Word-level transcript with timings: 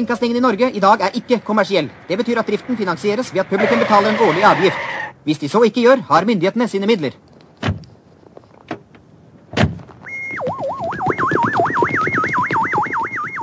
Kringkastingen 0.00 0.38
i 0.38 0.40
Norge 0.40 0.70
i 0.72 0.80
dag 0.80 1.02
er 1.04 1.16
ikke 1.18 1.42
kommersiell. 1.44 1.90
Det 2.08 2.16
betyr 2.16 2.38
at 2.40 2.46
driften 2.48 2.76
finansieres 2.76 3.34
ved 3.34 3.42
at 3.42 3.50
publikum 3.50 3.82
betaler 3.82 4.08
en 4.08 4.22
årlig 4.24 4.44
avgift. 4.48 4.78
Hvis 5.24 5.38
de 5.38 5.48
så 5.48 5.60
ikke 5.62 5.82
gjør, 5.84 6.00
har 6.08 6.24
myndighetene 6.24 6.68
sine 6.68 6.86
midler. 6.88 7.12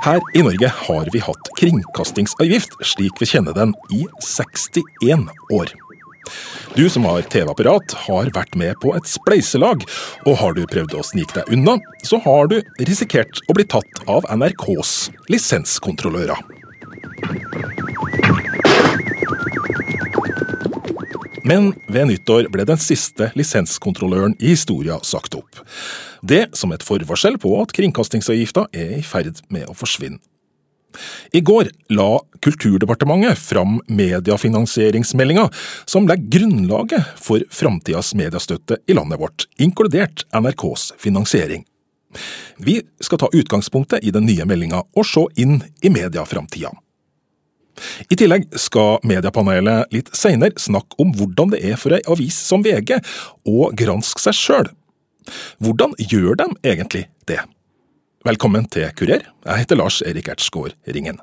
Her 0.02 0.18
i 0.34 0.42
Norge 0.42 0.74
har 0.82 1.12
vi 1.14 1.22
hatt 1.22 1.52
kringkastingsavgift 1.60 2.74
slik 2.82 3.22
vi 3.22 3.30
kjenner 3.36 3.54
den 3.54 3.76
i 3.94 4.08
61 4.18 5.30
år. 5.54 5.87
Du 6.76 6.84
som 6.92 7.06
har 7.08 7.24
TV-apparat, 7.32 7.94
har 8.06 8.30
vært 8.34 8.58
med 8.58 8.78
på 8.82 8.94
et 8.98 9.08
spleiselag, 9.08 9.84
og 10.26 10.38
har 10.42 10.54
du 10.56 10.62
prøvd 10.68 10.98
å 10.98 11.06
snike 11.06 11.40
deg 11.40 11.56
unna, 11.56 11.78
så 12.06 12.20
har 12.24 12.50
du 12.52 12.60
risikert 12.84 13.42
å 13.48 13.56
bli 13.58 13.66
tatt 13.68 14.04
av 14.10 14.28
NRKs 14.34 14.94
lisenskontrollører. 15.32 16.58
Men 21.48 21.70
ved 21.88 22.10
nyttår 22.10 22.50
ble 22.52 22.64
den 22.68 22.80
siste 22.82 23.30
lisenskontrolløren 23.38 24.34
i 24.36 24.52
historia 24.52 24.98
sagt 25.06 25.36
opp. 25.38 25.62
Det 26.20 26.48
som 26.58 26.74
et 26.74 26.84
forvarsel 26.84 27.38
på 27.40 27.54
at 27.62 27.72
kringkastingsavgifta 27.76 28.66
er 28.76 28.98
i 28.98 29.06
ferd 29.06 29.40
med 29.54 29.68
å 29.70 29.76
forsvinne. 29.78 30.20
I 31.32 31.40
går 31.44 31.70
la 31.92 32.20
Kulturdepartementet 32.42 33.38
fram 33.38 33.80
mediefinansieringsmeldinga, 33.86 35.48
som 35.84 36.08
legger 36.08 36.38
grunnlaget 36.38 37.14
for 37.20 37.44
framtidas 37.50 38.14
mediestøtte 38.18 38.80
i 38.86 38.96
landet 38.96 39.20
vårt, 39.20 39.46
inkludert 39.58 40.24
NRKs 40.32 40.92
finansiering. 40.98 41.66
Vi 42.56 42.80
skal 43.00 43.20
ta 43.20 43.28
utgangspunktet 43.32 44.04
i 44.04 44.12
den 44.14 44.26
nye 44.26 44.46
meldinga 44.48 44.82
og 44.96 45.06
se 45.06 45.26
inn 45.36 45.60
i 45.84 45.92
medieframtida. 45.92 46.72
I 48.10 48.16
tillegg 48.18 48.48
skal 48.58 48.98
mediepanelet 49.06 49.92
litt 49.94 50.08
seinere 50.16 50.58
snakke 50.58 50.98
om 51.02 51.12
hvordan 51.14 51.52
det 51.52 51.62
er 51.68 51.78
for 51.78 51.94
ei 51.94 52.02
avis 52.10 52.38
som 52.48 52.64
VG 52.64 52.96
å 53.46 53.68
granske 53.76 54.24
seg 54.24 54.38
sjøl. 54.38 54.72
Hvordan 55.62 55.94
gjør 56.00 56.40
de 56.40 56.48
egentlig 56.64 57.06
det? 57.28 57.44
Velkommen 58.28 58.66
til 58.68 58.84
Kurer. 58.92 59.22
Jeg 59.46 59.62
heter 59.62 59.78
Lars 59.78 60.02
Erik 60.04 60.26
Ertsgaard 60.28 60.74
Ringen. 60.84 61.16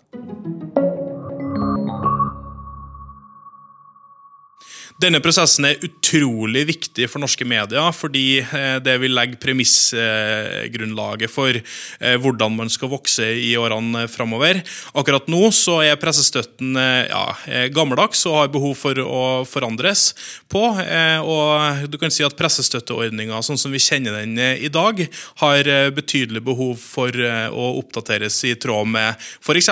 Denne 5.06 5.20
prosessen 5.22 5.68
er 5.70 5.84
utrolig 5.86 6.64
viktig 6.66 7.06
for 7.12 7.22
norske 7.22 7.46
medier, 7.46 7.92
fordi 7.94 8.40
eh, 8.42 8.78
det 8.82 8.96
vil 9.04 9.14
legge 9.14 9.38
premissgrunnlaget 9.38 11.30
for 11.30 11.54
eh, 11.54 12.16
hvordan 12.24 12.56
man 12.58 12.72
skal 12.74 12.90
vokse 12.90 13.28
i 13.38 13.52
årene 13.60 14.08
framover. 14.10 14.64
Akkurat 14.98 15.30
nå 15.30 15.52
så 15.54 15.76
er 15.86 16.00
pressestøtten 16.02 16.80
eh, 16.82 17.12
ja, 17.12 17.68
gammeldags 17.76 18.24
og 18.26 18.40
har 18.40 18.50
behov 18.56 18.74
for 18.80 19.02
å 19.04 19.22
forandres 19.46 20.08
på. 20.50 20.64
Og 20.66 21.86
du 21.92 22.00
kan 22.02 22.14
si 22.14 22.26
at 22.26 22.38
pressestøtteordninga 22.40 23.44
sånn 23.46 23.60
som 23.62 23.74
vi 23.74 23.82
kjenner 23.84 24.18
den 24.22 24.40
i 24.40 24.72
dag, 24.74 25.04
har 25.44 25.70
betydelig 25.94 26.42
behov 26.46 26.80
for 26.82 27.14
å 27.14 27.68
oppdateres 27.82 28.40
i 28.48 28.56
tråd 28.58 28.90
med 28.96 29.22
f.eks. 29.44 29.70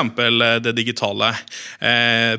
det 0.65 0.75
digitale. 0.77 1.31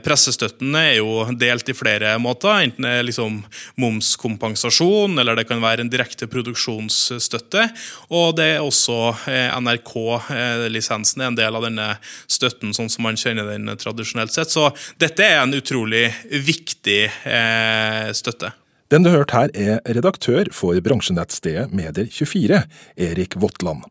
Pressestøtten 0.04 0.76
er 0.78 0.98
jo 1.00 1.24
delt 1.40 1.72
i 1.72 1.76
flere 1.76 2.14
måter 2.22 2.62
enten 2.62 2.83
er 2.88 3.04
liksom 3.06 3.40
momskompensasjon, 3.80 5.18
eller 5.18 5.38
det 5.38 5.46
kan 5.48 5.62
være 5.62 5.84
en 5.84 5.92
direkte 5.92 6.28
produksjonsstøtte. 6.30 7.68
Og 8.14 8.34
det 8.38 8.48
er 8.56 8.64
også 8.64 8.98
eh, 9.30 9.52
NRK-lisensen 9.60 11.24
er 11.24 11.30
en 11.30 11.38
del 11.38 11.60
av 11.60 11.68
denne 11.68 11.88
støtten, 12.26 12.74
sånn 12.76 12.92
som 12.92 13.06
man 13.06 13.20
kjenner 13.20 13.52
den 13.52 13.70
tradisjonelt 13.80 14.34
sett. 14.34 14.52
Så 14.54 14.70
dette 15.00 15.26
er 15.26 15.42
en 15.42 15.56
utrolig 15.56 16.08
viktig 16.30 17.00
eh, 17.04 18.12
støtte. 18.16 18.54
Den 18.92 19.04
du 19.04 19.10
hørte 19.10 19.38
her, 19.38 19.52
er 19.56 19.80
redaktør 19.96 20.50
for 20.52 20.76
bransjenettstedet 20.84 21.72
Medier24, 21.72 22.64
Erik 23.00 23.36
Votland. 23.40 23.86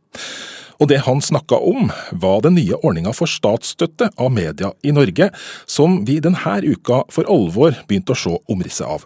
Og 0.82 0.90
det 0.90 1.00
han 1.06 1.22
snakka 1.22 1.58
om, 1.58 1.90
var 2.12 2.44
den 2.46 2.58
nye 2.60 2.78
ordninga 2.82 3.14
for 3.16 3.30
statsstøtte 3.30 4.12
av 4.14 4.32
media 4.34 4.74
i 4.86 4.94
Norge, 4.94 5.32
som 5.66 6.02
vi 6.06 6.20
denne 6.22 6.60
uka 6.62 7.04
for 7.14 7.30
alvor 7.30 7.78
begynte 7.88 8.14
å 8.14 8.20
se 8.20 8.38
omrisset 8.52 8.86
av. 8.86 9.06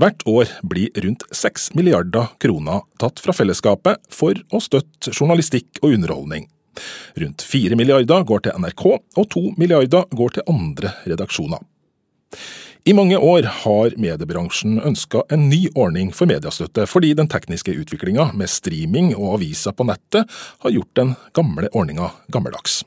Hvert 0.00 0.24
år 0.28 0.50
blir 0.68 0.92
rundt 1.04 1.24
seks 1.32 1.70
milliarder 1.76 2.28
kroner 2.40 2.84
tatt 3.00 3.20
fra 3.24 3.32
fellesskapet 3.36 4.04
for 4.12 4.36
å 4.52 4.60
støtte 4.60 5.12
journalistikk 5.12 5.80
og 5.82 5.96
underholdning. 5.96 6.48
Rundt 7.16 7.44
fire 7.44 7.76
milliarder 7.76 8.24
går 8.28 8.44
til 8.44 8.60
NRK, 8.60 8.84
og 9.16 9.28
to 9.32 9.48
milliarder 9.56 10.04
går 10.12 10.36
til 10.36 10.48
andre 10.52 10.92
redaksjoner. 11.08 11.62
I 12.86 12.92
mange 12.94 13.18
år 13.18 13.42
har 13.42 13.94
mediebransjen 13.98 14.76
ønska 14.78 15.24
en 15.34 15.48
ny 15.50 15.64
ordning 15.74 16.12
for 16.14 16.30
mediestøtte, 16.30 16.84
fordi 16.86 17.16
den 17.18 17.26
tekniske 17.26 17.72
utviklinga 17.74 18.28
med 18.38 18.46
streaming 18.46 19.08
og 19.16 19.40
aviser 19.40 19.74
på 19.74 19.88
nettet 19.88 20.30
har 20.62 20.70
gjort 20.70 20.92
den 20.94 21.16
gamle 21.34 21.66
ordninga 21.74 22.12
gammeldags. 22.30 22.84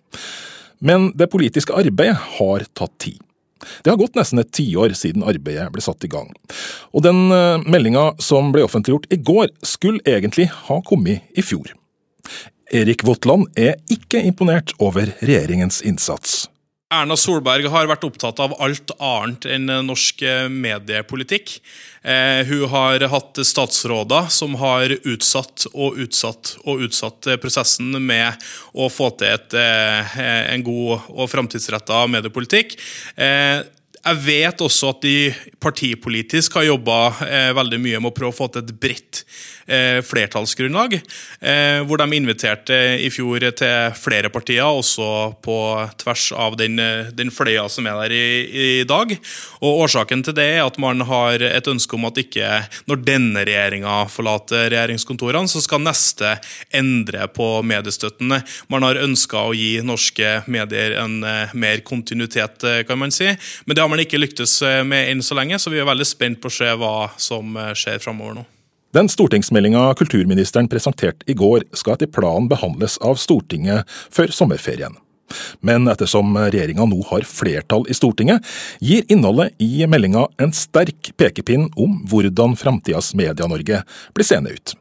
Men 0.79 1.09
det 1.19 1.27
politiske 1.33 1.75
arbeidet 1.75 2.15
har 2.37 2.63
tatt 2.79 2.95
tid. 3.03 3.17
Det 3.83 3.91
har 3.91 3.99
gått 3.99 4.15
nesten 4.15 4.39
et 4.39 4.53
tiår 4.55 4.95
siden 4.95 5.25
arbeidet 5.27 5.67
ble 5.73 5.83
satt 5.83 6.07
i 6.07 6.11
gang. 6.13 6.31
Og 6.95 7.03
den 7.03 7.19
eh, 7.35 7.65
meldinga 7.67 8.13
som 8.23 8.53
ble 8.55 8.63
offentliggjort 8.69 9.09
i 9.11 9.19
går, 9.19 9.51
skulle 9.67 9.99
egentlig 10.07 10.47
ha 10.69 10.79
kommet 10.87 11.27
i 11.35 11.43
fjor. 11.43 11.73
Erik 12.71 13.03
Votland 13.03 13.51
er 13.59 13.75
ikke 13.91 14.23
imponert 14.23 14.71
over 14.79 15.11
regjeringens 15.19 15.81
innsats. 15.83 16.45
Erna 16.89 17.13
Solberg 17.13 17.67
har 17.69 17.85
vært 17.85 18.05
opptatt 18.07 18.39
av 18.41 18.55
alt 18.65 18.89
annet 18.97 19.45
enn 19.45 19.69
norsk 19.85 20.23
mediepolitikk. 20.49 21.59
Eh, 22.01 22.41
hun 22.49 22.63
har 22.71 23.05
hatt 23.11 23.37
statsråder 23.45 24.31
som 24.33 24.55
har 24.57 24.95
utsatt 24.97 25.67
og 25.75 25.99
utsatt 26.01 26.55
og 26.65 26.81
utsatt 26.87 27.29
prosessen 27.43 27.93
med 28.01 28.41
å 28.73 28.89
få 28.89 29.11
til 29.21 29.35
et, 29.35 29.53
eh, 29.53 30.17
en 30.55 30.63
god 30.65 31.05
og 31.13 31.29
framtidsretta 31.29 32.07
mediepolitikk. 32.09 32.73
Eh, 33.17 33.61
jeg 33.99 34.19
vet 34.23 34.61
også 34.63 34.93
at 34.93 35.01
de 35.03 35.15
partipolitisk 35.59 36.55
har 36.55 36.69
jobba 36.69 36.99
eh, 37.25 37.49
veldig 37.55 37.79
mye 37.83 37.99
med 37.99 38.13
å 38.13 38.15
prøve 38.15 38.31
å 38.31 38.37
få 38.37 38.47
til 38.53 38.63
et 38.63 38.71
bredt 38.79 39.19
eh, 39.21 39.58
flertallsgrunnlag. 40.05 40.95
Eh, 41.41 41.79
hvor 41.87 41.99
de 42.01 42.17
inviterte 42.17 42.77
i 42.99 43.09
fjor 43.13 43.43
til 43.57 43.93
flere 43.99 44.31
partier, 44.33 44.65
også 44.65 45.35
på 45.43 45.57
tvers 46.01 46.29
av 46.35 46.57
den, 46.59 46.79
den 47.15 47.31
fløya 47.33 47.67
som 47.71 47.87
er 47.87 47.99
der 48.03 48.15
i, 48.15 48.25
i, 48.49 48.83
dag. 48.89 49.13
Og 49.61 49.85
Årsaken 49.85 50.23
til 50.25 50.35
det 50.37 50.47
er 50.57 50.63
at 50.65 50.79
man 50.81 51.03
har 51.07 51.43
et 51.45 51.69
ønske 51.69 51.95
om 51.95 52.07
at 52.09 52.19
ikke 52.21 52.63
når 52.89 53.03
denne 53.05 53.45
regjeringa 53.47 54.01
forlater 54.11 54.67
regjeringskontorene, 54.73 55.49
så 55.51 55.63
skal 55.63 55.83
neste 55.85 56.35
endre 56.75 57.29
på 57.33 57.49
mediestøtten. 57.63 58.39
Man 58.71 58.87
har 58.87 59.01
ønska 59.03 59.45
å 59.47 59.55
gi 59.55 59.79
norske 59.85 60.39
medier 60.51 60.97
en 61.03 61.19
mer 61.53 61.83
kontinuitet, 61.87 62.65
kan 62.87 62.99
man 62.99 63.13
si. 63.15 63.31
Men 63.65 63.75
det 63.75 63.83
har 63.83 63.91
man 63.91 64.03
ikke 64.03 64.21
lyktes 64.21 64.59
med 64.85 65.13
enn 65.13 65.25
så 65.25 65.37
lenge, 65.39 65.59
så 65.59 65.71
vi 65.73 65.81
er 65.81 65.89
veldig 65.89 66.07
spent 66.07 66.41
på 66.41 66.51
å 66.51 66.57
se 66.59 66.71
hva 66.79 66.95
som 67.19 67.57
skjer 67.77 68.01
framover 68.03 68.41
nå. 68.41 68.47
Den 68.91 69.09
stortingsmeldinga 69.09 69.93
kulturministeren 69.93 70.67
presenterte 70.67 71.27
i 71.29 71.35
går, 71.37 71.61
skal 71.77 71.93
etter 71.93 72.09
planen 72.09 72.47
behandles 72.49 72.95
av 73.05 73.19
Stortinget 73.21 73.85
før 74.09 74.33
sommerferien. 74.33 74.95
Men 75.61 75.85
ettersom 75.91 76.33
regjeringa 76.39 76.87
nå 76.89 77.03
har 77.11 77.27
flertall 77.29 77.85
i 77.85 77.93
Stortinget, 77.93 78.41
gir 78.81 79.05
innholdet 79.13 79.53
i 79.61 79.85
meldinga 79.85 80.25
en 80.41 80.55
sterk 80.57 81.11
pekepinn 81.21 81.67
om 81.77 81.99
hvordan 82.09 82.57
framtidas 82.57 83.11
Media-Norge 83.13 83.83
blir 84.17 84.25
seende 84.25 84.55
ut. 84.57 84.73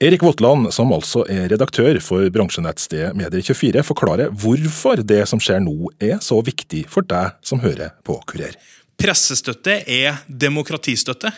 Erik 0.00 0.24
Votland, 0.24 0.70
som 0.72 0.96
altså 0.96 1.26
er 1.28 1.50
redaktør 1.52 2.00
for 2.00 2.24
bransjenettstedet 2.32 3.12
Medier24, 3.20 3.84
forklarer 3.84 4.32
hvorfor 4.32 5.04
det 5.04 5.26
som 5.28 5.42
skjer 5.42 5.60
nå 5.60 5.92
er 6.00 6.16
så 6.24 6.40
viktig 6.40 6.86
for 6.88 7.04
deg 7.04 7.36
som 7.44 7.60
hører 7.60 7.92
på 8.06 8.16
Kurer. 8.32 8.56
Pressestøtte 8.96 9.82
er 9.92 10.22
demokratistøtte. 10.24 11.34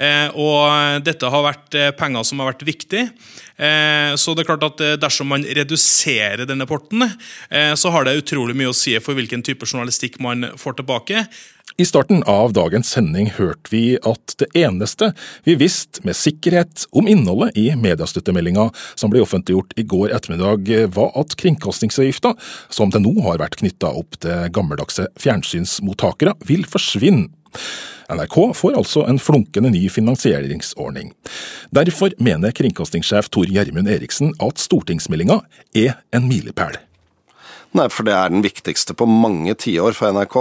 Eh, 0.00 0.32
og 0.32 1.04
dette 1.04 1.28
har 1.28 1.44
vært 1.44 1.76
eh, 1.76 1.92
penger 1.96 2.24
som 2.24 2.40
har 2.40 2.54
vært 2.54 2.64
viktig. 2.64 3.04
Eh, 3.60 4.12
så 4.16 4.32
det 4.32 4.44
er 4.44 4.50
klart 4.54 4.66
at 4.70 4.82
dersom 5.02 5.28
man 5.32 5.44
reduserer 5.44 6.46
denne 6.48 6.66
porten, 6.68 7.04
så 7.50 7.90
har 7.92 8.06
det 8.06 8.18
utrolig 8.22 8.54
mye 8.56 8.70
å 8.70 8.76
si 8.76 8.94
for 9.02 9.18
hvilken 9.18 9.42
type 9.44 9.66
journalistikk 9.68 10.18
man 10.22 10.46
får 10.58 10.78
tilbake. 10.80 11.24
I 11.80 11.86
starten 11.86 12.22
av 12.28 12.52
dagens 12.56 12.90
sending 12.92 13.30
hørte 13.36 13.70
vi 13.72 13.82
at 13.96 14.34
det 14.42 14.48
eneste 14.58 15.12
vi 15.46 15.54
visste 15.60 16.02
med 16.04 16.18
sikkerhet 16.18 16.84
om 16.96 17.08
innholdet 17.08 17.56
i 17.60 17.70
mediestøttemeldinga 17.78 18.66
som 19.00 19.12
ble 19.12 19.22
offentliggjort 19.24 19.76
i 19.80 19.86
går 19.88 20.14
ettermiddag, 20.16 20.70
var 20.96 21.12
at 21.20 21.36
kringkastingsavgifta, 21.40 22.34
som 22.68 22.92
til 22.92 23.04
nå 23.06 23.14
har 23.24 23.40
vært 23.42 23.60
knytta 23.62 23.92
opp 23.96 24.18
til 24.20 24.50
gammeldagse 24.56 25.08
fjernsynsmottakere, 25.20 26.36
vil 26.48 26.66
forsvinne. 26.68 27.30
NRK 28.10 28.36
får 28.58 28.76
altså 28.78 29.04
en 29.06 29.20
flunkende 29.22 29.70
ny 29.70 29.84
finansieringsordning. 29.92 31.12
Derfor 31.74 32.14
mener 32.18 32.54
kringkastingssjef 32.56 33.30
Tor 33.30 33.50
Gjermund 33.50 33.90
Eriksen 33.90 34.34
at 34.42 34.62
stortingsmeldinga 34.62 35.40
er 35.78 36.00
en 36.16 36.26
milepæl. 36.30 36.80
Nei, 37.78 37.86
for 37.92 38.06
det 38.06 38.14
er 38.16 38.32
den 38.32 38.42
viktigste 38.42 38.96
på 38.98 39.06
mange 39.06 39.54
tiår 39.54 39.94
for 39.94 40.10
NRK. 40.10 40.38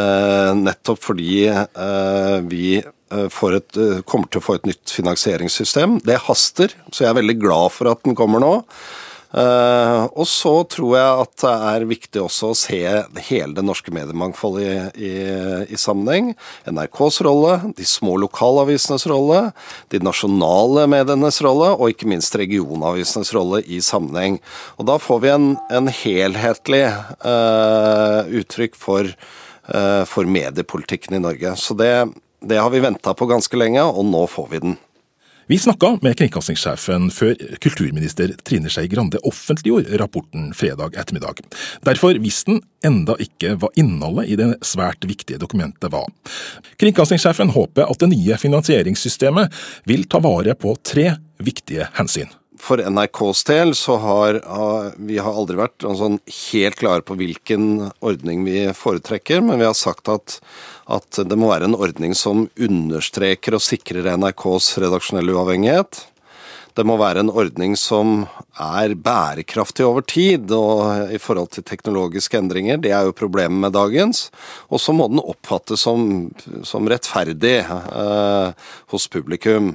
Eh, 0.00 0.48
nettopp 0.58 1.02
fordi 1.02 1.44
eh, 1.50 2.38
vi 2.50 2.80
eh, 2.80 3.44
et, 3.54 3.78
eh, 3.78 4.00
kommer 4.02 4.26
til 4.26 4.42
å 4.42 4.46
få 4.48 4.58
et 4.58 4.66
nytt 4.66 4.90
finansieringssystem. 4.96 6.00
Det 6.06 6.18
haster, 6.26 6.74
så 6.90 7.04
jeg 7.04 7.12
er 7.12 7.20
veldig 7.20 7.38
glad 7.38 7.76
for 7.76 7.92
at 7.92 8.02
den 8.06 8.18
kommer 8.18 8.42
nå. 8.42 8.52
Uh, 9.30 10.10
og 10.18 10.26
så 10.26 10.52
tror 10.66 10.94
jeg 10.96 11.18
at 11.22 11.34
det 11.44 11.50
er 11.70 11.84
viktig 11.86 12.22
også 12.24 12.48
å 12.50 12.56
se 12.58 12.80
hele 13.28 13.54
det 13.54 13.62
norske 13.62 13.92
mediemangfoldet 13.94 14.96
i, 14.98 15.06
i, 15.06 15.12
i, 15.70 15.78
sammenheng. 15.78 16.32
NRKs 16.66 17.20
rolle, 17.26 17.60
de 17.78 17.86
små 17.86 18.16
lokalavisenes 18.24 19.06
rolle, 19.10 19.44
de 19.94 20.02
nasjonale 20.02 20.88
medienes 20.90 21.38
rolle, 21.46 21.70
og 21.76 21.94
ikke 21.94 22.10
minst 22.10 22.34
regionavisenes 22.40 23.30
rolle 23.36 23.62
i 23.70 23.78
sammenheng. 23.84 24.40
Og 24.82 24.90
da 24.90 24.98
får 24.98 25.22
vi 25.22 25.32
en, 25.36 25.48
en 25.78 25.92
helhetlig 26.00 26.84
uh, 27.22 28.26
uttrykk 28.42 28.74
for, 28.78 29.14
uh, 29.70 30.02
for 30.10 30.26
mediepolitikken 30.26 31.20
i 31.20 31.22
Norge. 31.22 31.54
Så 31.54 31.78
det, 31.78 31.92
det 32.42 32.58
har 32.58 32.74
vi 32.74 32.82
venta 32.82 33.14
på 33.14 33.30
ganske 33.30 33.62
lenge, 33.62 33.86
og 33.86 34.10
nå 34.10 34.26
får 34.30 34.54
vi 34.56 34.66
den. 34.66 34.80
Vi 35.50 35.58
snakka 35.58 35.96
med 35.98 36.14
kringkastingssjefen 36.14 37.08
før 37.10 37.32
kulturminister 37.58 38.30
Trine 38.46 38.70
Skei 38.70 38.86
Grande 38.86 39.18
offentliggjorde 39.26 39.98
rapporten 39.98 40.52
fredag 40.54 40.94
ettermiddag. 40.94 41.42
Derfor 41.82 42.20
visste 42.22 42.54
han 42.54 42.60
enda 42.86 43.16
ikke 43.18 43.56
hva 43.58 43.72
innholdet 43.74 44.30
i 44.30 44.38
det 44.38 44.46
svært 44.62 45.02
viktige 45.10 45.42
dokumentet 45.42 45.90
var. 45.90 46.06
Kringkastingssjefen 46.78 47.50
håper 47.56 47.90
at 47.90 47.98
det 47.98 48.12
nye 48.12 48.38
finansieringssystemet 48.38 49.58
vil 49.90 50.06
ta 50.06 50.22
vare 50.22 50.54
på 50.54 50.76
tre 50.86 51.16
viktige 51.42 51.90
hensyn 51.98 52.30
for 52.60 52.82
NRKs 52.84 53.44
del 53.48 53.74
så 53.78 53.96
har 54.02 54.40
vi 55.00 55.18
har 55.18 55.32
aldri 55.32 55.58
vært 55.58 55.82
sånn 55.82 56.20
helt 56.52 56.78
klare 56.80 57.04
på 57.06 57.16
hvilken 57.18 57.90
ordning 58.04 58.44
vi 58.46 58.66
foretrekker, 58.76 59.42
men 59.44 59.60
vi 59.62 59.68
har 59.68 59.76
sagt 59.78 60.10
at, 60.12 60.38
at 60.92 61.22
det 61.24 61.38
må 61.40 61.50
være 61.50 61.70
en 61.70 61.78
ordning 61.78 62.14
som 62.18 62.48
understreker 62.60 63.56
og 63.56 63.64
sikrer 63.64 64.12
NRKs 64.14 64.74
redaksjonelle 64.84 65.34
uavhengighet. 65.36 66.04
Det 66.76 66.84
må 66.86 66.94
være 67.00 67.24
en 67.24 67.32
ordning 67.32 67.74
som 67.78 68.24
er 68.60 68.94
bærekraftig 68.94 69.84
over 69.86 70.04
tid 70.06 70.52
og 70.54 71.12
i 71.12 71.18
forhold 71.20 71.50
til 71.56 71.66
teknologiske 71.66 72.38
endringer. 72.38 72.78
Det 72.82 72.92
er 72.94 73.08
jo 73.08 73.16
problemet 73.16 73.58
med 73.64 73.74
dagens. 73.74 74.28
Og 74.70 74.82
så 74.82 74.94
må 74.94 75.08
den 75.10 75.22
oppfattes 75.22 75.82
som, 75.86 76.30
som 76.66 76.88
rettferdig 76.88 77.58
eh, 77.66 78.68
hos 78.94 79.08
publikum. 79.10 79.74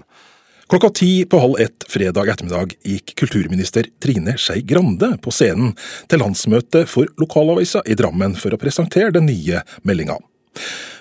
Klokka 0.69 0.89
ti 0.89 1.25
på 1.25 1.39
halv 1.39 1.59
ett 1.59 1.83
fredag 1.87 2.29
ettermiddag 2.31 2.71
gikk 2.81 3.11
kulturminister 3.19 3.85
Trine 4.01 4.33
Skei 4.37 4.63
Grande 4.65 5.11
på 5.21 5.29
scenen 5.29 5.75
til 6.09 6.23
landsmøtet 6.23 6.89
for 6.89 7.11
lokalavisa 7.21 7.83
i 7.85 7.93
Drammen 7.93 8.33
for 8.33 8.55
å 8.55 8.57
presentere 8.57 9.13
den 9.13 9.27
nye 9.29 9.61
meldinga. 9.85 10.15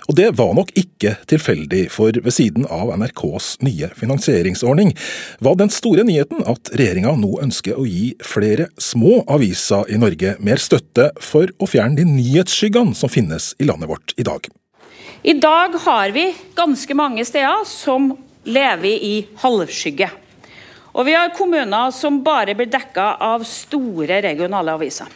Og 0.05 0.19
det 0.19 0.26
var 0.37 0.50
nok 0.58 0.69
ikke 0.76 1.14
tilfeldig, 1.31 1.87
for 1.94 2.12
ved 2.12 2.34
siden 2.37 2.66
av 2.69 2.93
NRKs 2.93 3.46
nye 3.64 3.88
finansieringsordning 3.96 4.93
var 5.40 5.56
den 5.56 5.72
store 5.72 6.05
nyheten 6.05 6.44
at 6.44 6.69
regjeringa 6.76 7.14
nå 7.22 7.38
ønsker 7.46 7.81
å 7.81 7.87
gi 7.88 8.10
flere 8.20 8.69
små 8.76 9.22
aviser 9.32 9.88
i 9.88 9.96
Norge 10.02 10.34
mer 10.44 10.60
støtte 10.60 11.08
for 11.25 11.49
å 11.56 11.70
fjerne 11.70 12.02
de 12.02 12.05
nyhetsskyggene 12.10 12.93
som 12.93 13.08
finnes 13.08 13.55
i 13.56 13.70
landet 13.70 13.88
vårt 13.88 14.12
i 14.20 14.28
dag. 14.28 14.44
I 15.25 15.38
dag 15.40 15.81
har 15.87 16.12
vi 16.12 16.28
ganske 16.52 17.00
mange 17.00 17.25
steder 17.25 17.64
som 17.64 18.12
lever 18.44 19.05
i 19.05 19.14
halvskygge. 19.43 20.11
Og 20.94 21.06
vi 21.08 21.17
har 21.17 21.32
kommuner 21.35 21.91
som 21.91 22.20
bare 22.23 22.55
blir 22.55 22.70
dekka 22.70 23.17
av 23.23 23.44
store 23.49 24.20
regionale 24.23 24.76
aviser. 24.76 25.08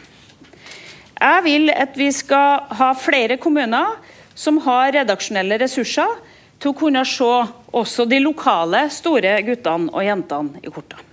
Jeg 1.19 1.43
vil 1.43 1.71
at 1.71 1.95
vi 1.99 2.09
skal 2.15 2.65
ha 2.79 2.93
flere 2.95 3.39
kommuner 3.39 3.97
som 4.35 4.59
har 4.63 4.93
redaksjonelle 4.95 5.57
ressurser 5.59 6.19
til 6.59 6.71
å 6.71 6.77
kunne 6.79 7.03
se 7.07 7.31
også 7.75 8.05
de 8.07 8.19
lokale 8.23 8.85
store 8.91 9.37
guttene 9.47 9.91
og 9.93 10.03
jentene 10.03 10.63
i 10.63 10.71
kortene. 10.71 11.05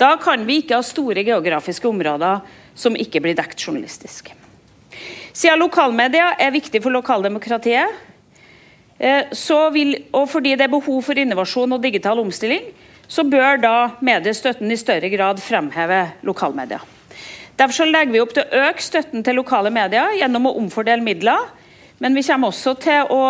Da 0.00 0.16
kan 0.20 0.42
vi 0.46 0.58
ikke 0.60 0.78
ha 0.80 0.84
store 0.84 1.22
geografiske 1.24 1.86
områder 1.88 2.40
som 2.74 2.96
ikke 2.98 3.20
blir 3.22 3.36
dekt 3.38 3.60
journalistisk. 3.62 4.32
Siden 5.34 5.62
lokalmedia 5.62 6.32
er 6.38 6.54
viktig 6.54 6.82
for 6.82 6.94
lokaldemokratiet, 6.94 7.94
vil, 8.98 9.94
og 10.12 10.28
fordi 10.30 10.54
det 10.56 10.68
er 10.68 10.72
behov 10.72 11.02
for 11.02 11.18
innovasjon 11.18 11.72
og 11.72 11.82
digital 11.82 12.18
omstilling, 12.18 12.62
så 13.08 13.24
bør 13.24 13.60
da 13.60 13.74
mediestøtten 14.00 14.70
i 14.70 14.76
større 14.76 15.10
grad 15.12 15.40
fremheve 15.42 16.14
lokalmedia. 16.22 16.80
Derfor 17.58 17.86
legger 17.86 18.12
vi 18.12 18.22
opp 18.22 18.32
til 18.34 18.42
å 18.42 18.62
øke 18.68 18.82
støtten 18.82 19.22
til 19.22 19.36
lokale 19.38 19.70
medier 19.70 20.16
gjennom 20.18 20.48
å 20.48 20.56
omfordele 20.58 21.04
midler. 21.04 21.52
Men 22.02 22.16
vi 22.16 22.24
kommer 22.26 22.50
også 22.50 22.74
til 22.82 23.12
å, 23.14 23.20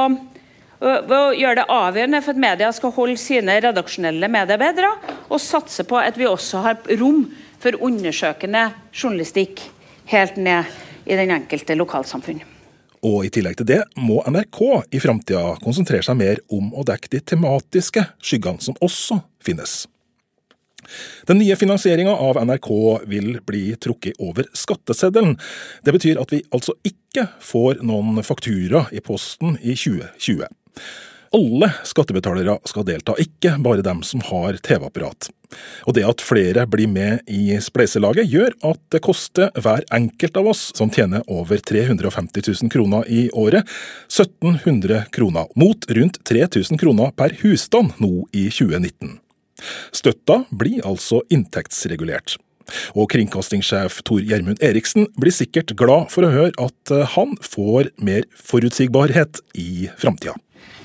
å 0.80 1.20
gjøre 1.36 1.58
det 1.60 1.66
avgjørende 1.68 2.22
for 2.24 2.32
at 2.32 2.44
media 2.46 2.70
skal 2.72 2.94
holde 2.96 3.20
sine 3.20 3.58
redaksjonelle 3.60 4.30
medarbeidere, 4.32 4.94
og 5.28 5.42
satse 5.42 5.84
på 5.88 6.00
at 6.00 6.16
vi 6.16 6.30
også 6.30 6.64
har 6.64 6.80
rom 7.00 7.26
for 7.60 7.76
undersøkende 7.84 8.70
journalistikk 8.94 9.66
helt 10.08 10.40
ned 10.40 10.72
i 11.04 11.20
den 11.20 11.32
enkelte 11.36 11.76
lokalsamfunn. 11.76 12.53
Og 13.04 13.26
i 13.26 13.32
tillegg 13.32 13.58
til 13.60 13.68
det 13.68 13.80
må 14.00 14.22
NRK 14.24 14.60
i 14.96 15.00
framtida 15.02 15.56
konsentrere 15.64 16.04
seg 16.06 16.16
mer 16.18 16.40
om 16.52 16.70
å 16.72 16.84
dekke 16.88 17.10
de 17.12 17.20
tematiske 17.34 18.06
skyggene 18.24 18.64
som 18.64 18.78
også 18.84 19.20
finnes. 19.44 19.84
Den 21.28 21.40
nye 21.40 21.56
finansieringa 21.56 22.12
av 22.20 22.38
NRK 22.44 22.70
vil 23.08 23.38
bli 23.46 23.64
trukket 23.80 24.20
over 24.20 24.48
skatteseddelen. 24.56 25.38
Det 25.84 25.94
betyr 25.96 26.20
at 26.20 26.32
vi 26.32 26.42
altså 26.52 26.76
ikke 26.84 27.26
får 27.44 27.80
noen 27.84 28.20
faktura 28.24 28.84
i 28.92 29.00
posten 29.04 29.58
i 29.62 29.76
2020 29.76 30.48
alle 31.34 31.70
skattebetalere 31.86 32.58
skal 32.68 32.86
delta, 32.86 33.16
ikke 33.18 33.56
bare 33.64 33.82
dem 33.84 34.02
som 34.06 34.22
har 34.28 34.58
TV-apparat. 34.62 35.30
Og 35.86 35.94
det 35.96 36.04
at 36.06 36.22
flere 36.24 36.64
blir 36.70 36.90
med 36.90 37.26
i 37.30 37.56
spleiselaget, 37.62 38.30
gjør 38.30 38.54
at 38.70 38.80
det 38.94 39.02
koster 39.04 39.50
hver 39.58 39.86
enkelt 39.94 40.38
av 40.40 40.50
oss 40.54 40.68
som 40.76 40.90
tjener 40.94 41.26
over 41.30 41.62
350 41.62 42.46
000 42.48 42.72
kroner 42.72 43.10
i 43.10 43.26
året, 43.30 43.66
1700 44.08 45.10
kroner, 45.14 45.50
mot 45.58 45.90
rundt 45.98 46.20
3000 46.26 46.80
kroner 46.80 47.12
per 47.18 47.36
husstand 47.42 47.98
nå 48.02 48.26
i 48.32 48.48
2019. 48.50 49.18
Støtta 49.94 50.42
blir 50.50 50.82
altså 50.86 51.22
inntektsregulert. 51.32 52.38
Og 52.96 53.10
kringkastingssjef 53.12 53.98
Tor 54.08 54.22
Gjermund 54.24 54.62
Eriksen 54.64 55.10
blir 55.20 55.34
sikkert 55.36 55.74
glad 55.76 56.08
for 56.14 56.24
å 56.24 56.32
høre 56.32 56.54
at 56.64 56.94
han 57.12 57.36
får 57.44 57.92
mer 58.00 58.24
forutsigbarhet 58.40 59.42
i 59.60 59.90
framtida. 60.00 60.38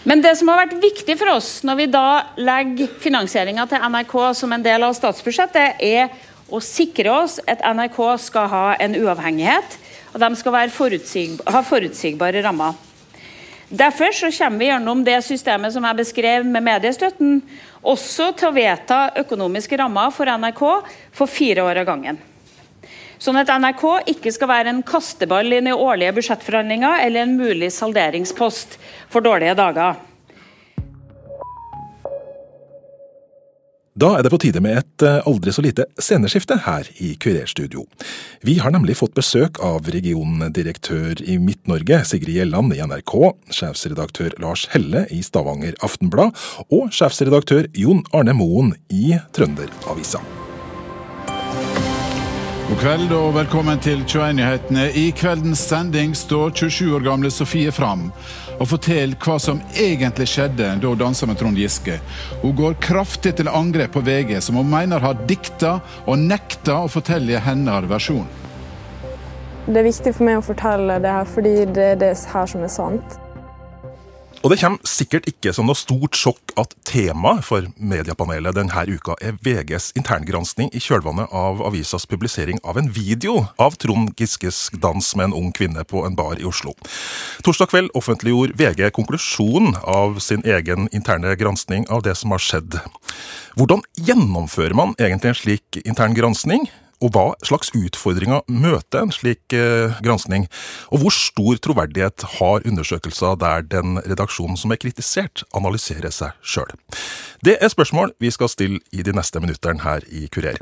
Men 0.03 0.21
det 0.23 0.31
som 0.39 0.47
har 0.47 0.61
vært 0.61 0.79
viktig 0.79 1.17
for 1.19 1.33
oss 1.33 1.59
når 1.67 1.79
vi 1.81 1.87
da 1.91 2.07
legger 2.39 2.91
finansieringa 3.03 3.65
til 3.67 3.83
NRK 3.91 4.15
som 4.37 4.53
en 4.55 4.63
del 4.63 4.85
av 4.87 4.95
statsbudsjettet, 4.95 5.81
er 5.83 6.07
å 6.49 6.61
sikre 6.63 7.11
oss 7.13 7.37
at 7.43 7.61
NRK 7.67 7.99
skal 8.23 8.47
ha 8.49 8.67
en 8.81 8.95
uavhengighet, 8.97 9.75
og 10.13 10.21
de 10.23 10.29
skal 10.39 10.71
forutsig 10.73 11.25
ha 11.45 11.61
forutsigbare 11.65 12.41
rammer. 12.45 12.77
Derfor 13.69 14.15
så 14.15 14.31
kommer 14.33 14.63
vi 14.63 14.71
gjennom 14.71 15.03
det 15.05 15.19
systemet 15.21 15.75
som 15.75 15.85
jeg 15.85 15.99
beskrev 15.99 16.47
med 16.47 16.65
mediestøtten, 16.65 17.43
også 17.85 18.31
til 18.39 18.49
å 18.49 18.55
vedta 18.55 19.03
økonomiske 19.21 19.77
rammer 19.77 20.09
for 20.15 20.25
NRK 20.25 20.63
for 21.13 21.29
fire 21.29 21.67
år 21.67 21.83
av 21.83 21.91
gangen. 21.91 22.17
Sånn 23.19 23.39
at 23.39 23.51
NRK 23.51 23.85
ikke 24.13 24.31
skal 24.31 24.51
være 24.51 24.71
en 24.71 24.83
kasteball 24.87 25.51
i 25.57 25.63
årlige 25.75 26.15
budsjettforhandlinger 26.19 27.03
eller 27.05 27.25
en 27.25 27.35
mulig 27.39 27.73
salderingspost 27.75 28.79
for 29.11 29.25
dårlige 29.25 29.57
dager. 29.59 29.99
Da 33.99 34.13
er 34.15 34.23
det 34.23 34.31
på 34.31 34.39
tide 34.39 34.61
med 34.63 34.77
et 34.79 35.03
eh, 35.03 35.17
aldri 35.27 35.51
så 35.51 35.63
lite 35.65 35.83
sceneskifte 35.99 36.61
her 36.63 36.87
i 37.03 37.09
Kurerstudio. 37.19 37.83
Vi 38.47 38.55
har 38.63 38.71
nemlig 38.71 38.95
fått 39.01 39.17
besøk 39.17 39.59
av 39.65 39.89
regiondirektør 39.91 41.19
i 41.19 41.35
Midt-Norge, 41.41 42.05
Sigrid 42.07 42.37
Gjelland 42.39 42.77
i 42.77 42.79
NRK, 42.79 43.15
sjefsredaktør 43.59 44.39
Lars 44.39 44.69
Helle 44.71 45.03
i 45.11 45.19
Stavanger 45.25 45.75
Aftenblad 45.83 46.37
og 46.69 46.93
sjefsredaktør 46.95 47.67
Jon 47.75 48.05
Arne 48.15 48.37
Moen 48.39 48.77
i 48.87 49.17
Trønderavisa. 49.35 50.23
God 52.69 52.77
kveld 52.83 53.13
og 53.17 53.31
velkommen 53.33 53.79
til 53.81 54.03
21-nyhetene. 54.03 54.83
I 54.93 55.07
kveldens 55.17 55.63
sending 55.71 56.11
står 56.13 56.51
27 56.53 56.91
år 56.99 57.05
gamle 57.07 57.31
Sofie 57.33 57.71
fram 57.73 58.03
og 58.59 58.67
forteller 58.69 59.17
hva 59.25 59.39
som 59.41 59.63
egentlig 59.73 60.27
skjedde 60.29 60.67
da 60.77 60.91
hun 60.91 60.99
dansa 60.99 61.25
med 61.25 61.39
Trond 61.39 61.57
Giske. 61.57 61.95
Hun 62.43 62.53
går 62.59 62.77
kraftig 62.85 63.33
til 63.39 63.49
angrep 63.49 63.95
på 63.97 64.03
VG, 64.05 64.35
som 64.45 64.59
hun 64.61 64.69
mener 64.69 65.01
har 65.01 65.17
dikta 65.25 65.79
og 66.05 66.21
nekta 66.21 66.83
å 66.83 66.91
fortelle 66.93 67.41
hennes 67.41 67.89
versjon. 67.89 68.29
Det 69.65 69.81
er 69.81 69.89
viktig 69.89 70.13
for 70.19 70.29
meg 70.29 70.37
å 70.37 70.45
fortelle 70.51 71.01
det 71.01 71.15
her, 71.17 71.33
fordi 71.33 71.55
det 71.73 71.89
er 71.95 71.99
det 72.05 72.13
her 72.35 72.53
som 72.53 72.69
er 72.69 72.75
sant. 72.75 73.18
Og 74.39 74.53
det 74.53 74.59
kommer 74.61 74.79
sikkert 74.87 75.25
ikke 75.27 75.51
som 75.51 75.67
noe 75.67 75.75
stort 75.75 76.15
sjokk 76.15 76.53
at 76.59 76.71
temaet 76.87 77.43
for 77.43 77.65
mediepanelet 77.75 78.55
denne 78.55 78.83
uka 78.87 79.17
er 79.19 79.35
VGs 79.43 79.89
interngransking 79.99 80.71
i 80.71 80.79
kjølvannet 80.79 81.33
av 81.35 81.59
avisas 81.67 82.07
publisering 82.07 82.61
av 82.63 82.79
en 82.79 82.87
video 82.95 83.49
av 83.59 83.75
Trond 83.83 84.13
Giskes 84.15 84.69
dans 84.79 85.11
med 85.19 85.29
en 85.29 85.37
ung 85.41 85.51
kvinne 85.55 85.83
på 85.83 86.05
en 86.07 86.15
bar 86.15 86.39
i 86.39 86.47
Oslo. 86.47 86.71
Torsdag 87.43 87.73
kveld 87.73 87.91
offentliggjorde 87.99 88.55
VG 88.59 88.93
konklusjonen 88.95 89.75
av 89.83 90.21
sin 90.23 90.45
egen 90.47 90.87
interne 90.95 91.35
gransking 91.35 91.89
av 91.91 92.07
det 92.07 92.15
som 92.15 92.31
har 92.31 92.43
skjedd. 92.43 92.79
Hvordan 93.59 93.83
gjennomfører 93.99 94.77
man 94.77 94.95
egentlig 95.01 95.33
en 95.33 95.41
slik 95.43 95.83
intern 95.83 96.15
gransking? 96.15 96.69
Og 96.99 97.13
hva 97.15 97.25
slags 97.47 97.71
utfordringer 97.77 98.43
møter 98.51 99.05
en 99.05 99.13
slik 99.15 99.55
eh, 99.55 99.95
granskning? 100.03 100.49
Og 100.91 101.03
hvor 101.03 101.15
stor 101.15 101.61
troverdighet 101.63 102.25
har 102.39 102.67
undersøkelser 102.67 103.39
der 103.39 103.63
den 103.71 104.01
redaksjonen 104.03 104.59
som 104.59 104.75
er 104.75 104.81
kritisert, 104.81 105.45
analyserer 105.55 106.11
seg 106.11 106.35
sjøl? 106.43 106.75
Det 107.45 107.55
er 107.61 107.71
spørsmål 107.71 108.13
vi 108.19 108.33
skal 108.35 108.51
stille 108.51 108.83
i 108.91 109.05
de 109.05 109.15
neste 109.15 109.39
minuttene 109.39 109.83
her 109.85 110.03
i 110.11 110.27
Kurer. 110.27 110.59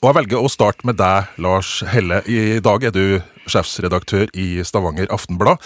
Og 0.00 0.08
jeg 0.08 0.16
velger 0.16 0.40
å 0.40 0.48
starte 0.48 0.86
med 0.88 0.96
deg, 0.96 1.34
Lars 1.42 1.82
Helle. 1.90 2.22
I 2.24 2.62
dag 2.64 2.86
er 2.88 2.94
du 2.94 3.20
sjefsredaktør 3.50 4.30
i 4.32 4.62
Stavanger 4.64 5.10
Aftenblad. 5.12 5.60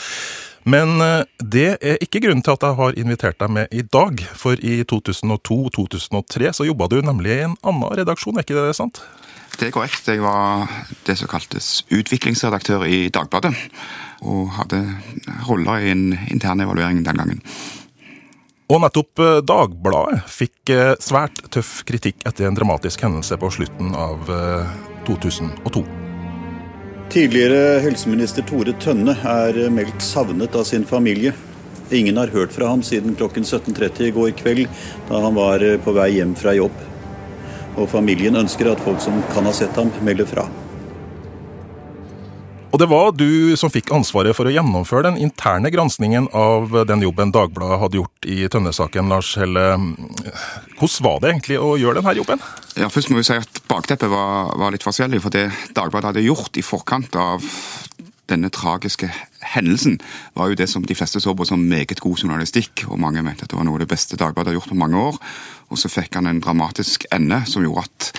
Men 0.65 1.01
eh, 1.05 1.25
det 1.39 1.69
er 1.85 2.01
ikke 2.03 2.23
grunnen 2.25 2.43
til 2.45 2.57
at 2.57 2.65
jeg 2.65 2.79
har 2.79 2.97
invitert 3.01 3.39
deg 3.41 3.53
med 3.53 3.75
i 3.75 3.85
dag. 3.85 4.23
For 4.39 4.57
i 4.57 4.81
2002-2003 4.89 6.55
så 6.57 6.69
jobba 6.69 6.89
du 6.89 7.01
nemlig 7.05 7.37
i 7.37 7.45
en 7.49 7.59
annen 7.63 7.97
redaksjon, 8.01 8.39
er 8.39 8.47
ikke 8.47 8.57
det 8.57 8.77
sant? 8.79 9.03
Det 9.55 9.69
er 9.69 9.75
korrekt. 9.75 10.09
Jeg 10.09 10.25
var 10.25 10.67
det 11.07 11.19
som 11.21 11.31
kaltes 11.31 11.85
utviklingsredaktør 11.93 12.87
i 12.89 13.07
Dagbladet. 13.15 13.55
Og 14.25 14.49
hadde 14.57 14.81
roller 15.47 15.85
i 15.85 15.93
en 15.93 16.07
intern 16.33 16.65
evaluering 16.65 17.05
den 17.05 17.21
gangen. 17.21 17.45
Og 18.73 18.81
nettopp 18.81 19.21
eh, 19.21 19.43
Dagbladet 19.45 20.25
fikk 20.33 20.73
eh, 20.73 20.95
svært 21.05 21.45
tøff 21.53 21.83
kritikk 21.87 22.25
etter 22.25 22.49
en 22.49 22.57
dramatisk 22.57 23.05
hendelse 23.05 23.39
på 23.39 23.53
slutten 23.61 23.93
av 23.93 24.33
2002. 25.05 26.04
Tidligere 27.13 27.81
helseminister 27.85 28.47
Tore 28.49 28.73
Tønne 28.83 29.15
er 29.29 29.59
meldt 29.71 30.03
savnet 30.03 30.57
av 30.57 30.65
sin 30.69 30.87
familie. 30.89 31.35
Ingen 31.95 32.17
har 32.17 32.33
hørt 32.33 32.55
fra 32.55 32.71
ham 32.73 32.83
siden 32.83 33.15
klokken 33.19 33.45
17.30 33.45 34.09
i 34.09 34.15
går 34.17 34.33
kveld, 34.41 34.67
da 35.11 35.21
han 35.27 35.37
var 35.37 35.63
på 35.85 35.95
vei 35.95 36.11
hjem 36.17 36.35
fra 36.39 36.57
jobb 36.57 36.85
og 37.81 37.91
familien 37.91 38.39
ønsker 38.39 38.71
at 38.71 38.83
folk 38.85 39.03
som 39.03 39.19
kan 39.35 39.47
ha 39.49 39.55
sett 39.55 39.75
ham, 39.79 39.91
melder 40.07 40.29
fra. 40.29 40.47
Og 42.75 42.81
det 42.83 42.89
var 42.91 43.13
du 43.15 43.55
som 43.55 43.71
fikk 43.71 43.93
ansvaret 43.95 44.35
for 44.35 44.51
å 44.51 44.53
gjennomføre 44.53 45.07
den 45.07 45.21
interne 45.23 45.71
granskningen 45.71 46.25
av 46.35 46.73
den 46.89 47.05
jobben 47.07 47.31
Dagbladet 47.31 47.79
hadde 47.79 48.01
gjort 48.01 48.27
i 48.27 48.49
Tønne-saken, 48.51 49.13
Lars 49.13 49.29
Helle. 49.39 49.77
Hvordan 50.81 51.07
var 51.07 51.21
det 51.23 51.31
egentlig 51.31 51.61
å 51.63 51.77
gjøre 51.79 52.01
denne 52.01 52.17
jobben? 52.19 52.43
Ja, 52.75 52.89
først 52.91 53.13
må 53.13 53.21
vi 53.21 53.29
si 53.29 53.37
at 53.39 53.61
Bakteppet 53.71 54.11
var, 54.11 54.51
var 54.59 54.75
litt 54.75 54.83
forskjellig. 54.83 55.23
For 55.23 55.31
det 55.31 55.45
Dagbladet 55.77 56.11
hadde 56.11 56.27
gjort 56.27 56.59
i 56.59 56.67
forkant 56.67 57.15
av 57.15 57.47
denne 58.33 58.51
tragiske 58.51 59.13
hendelsen 59.53 59.99
var 60.35 60.51
jo 60.51 60.59
det 60.59 60.69
som 60.71 60.85
de 60.87 60.97
fleste 60.97 61.21
så 61.23 61.35
på 61.37 61.47
som 61.49 61.63
meget 61.69 62.01
god 62.01 62.23
journalistikk. 62.25 62.87
og 62.89 63.01
Mange 63.01 63.23
mente 63.23 63.45
at 63.45 63.53
det 63.53 63.59
var 63.59 63.67
noe 63.69 63.79
av 63.79 63.85
det 63.85 63.91
beste 63.93 64.19
Dagbladet 64.21 64.53
har 64.53 64.59
gjort 64.59 64.73
på 64.73 64.81
mange 64.81 65.01
år. 65.01 65.19
Og 65.71 65.81
så 65.81 65.91
fikk 65.93 66.19
han 66.19 66.31
en 66.31 66.43
dramatisk 66.45 67.07
ende 67.15 67.43
som 67.51 67.65
gjorde 67.65 67.87
at 67.87 68.11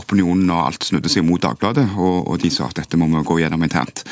opinionen 0.00 0.50
og 0.50 0.66
alt 0.66 0.88
snudde 0.88 1.12
seg 1.12 1.26
mot 1.26 1.42
Dagbladet, 1.42 1.88
og, 1.96 2.28
og 2.28 2.40
de 2.42 2.50
sa 2.52 2.68
at 2.68 2.82
dette 2.82 2.98
må 3.00 3.10
vi 3.10 3.24
gå 3.28 3.42
gjennom 3.42 3.62
internt. 3.66 4.04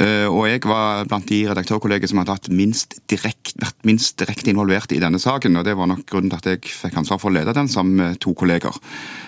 Uh, 0.00 0.24
og 0.32 0.46
jeg 0.48 0.62
var 0.64 1.04
blant 1.08 1.28
de 1.28 1.42
redaktørkolleger 1.50 2.08
som 2.08 2.22
hadde 2.22 2.54
minst 2.56 2.96
direkt, 3.12 3.52
vært 3.60 3.84
minst 3.86 4.16
direkte 4.20 4.48
involvert 4.52 4.94
i 4.94 5.00
denne 5.02 5.20
saken. 5.20 5.58
og 5.60 5.66
Det 5.66 5.76
var 5.76 5.90
nok 5.90 6.06
grunnen 6.08 6.32
til 6.32 6.40
at 6.40 6.48
jeg 6.54 6.72
fikk 6.72 6.96
ansvar 7.02 7.20
for 7.20 7.30
å 7.30 7.34
lede 7.36 7.54
den 7.56 7.68
sammen 7.68 7.98
med 8.00 8.20
to 8.22 8.32
kolleger. 8.38 8.74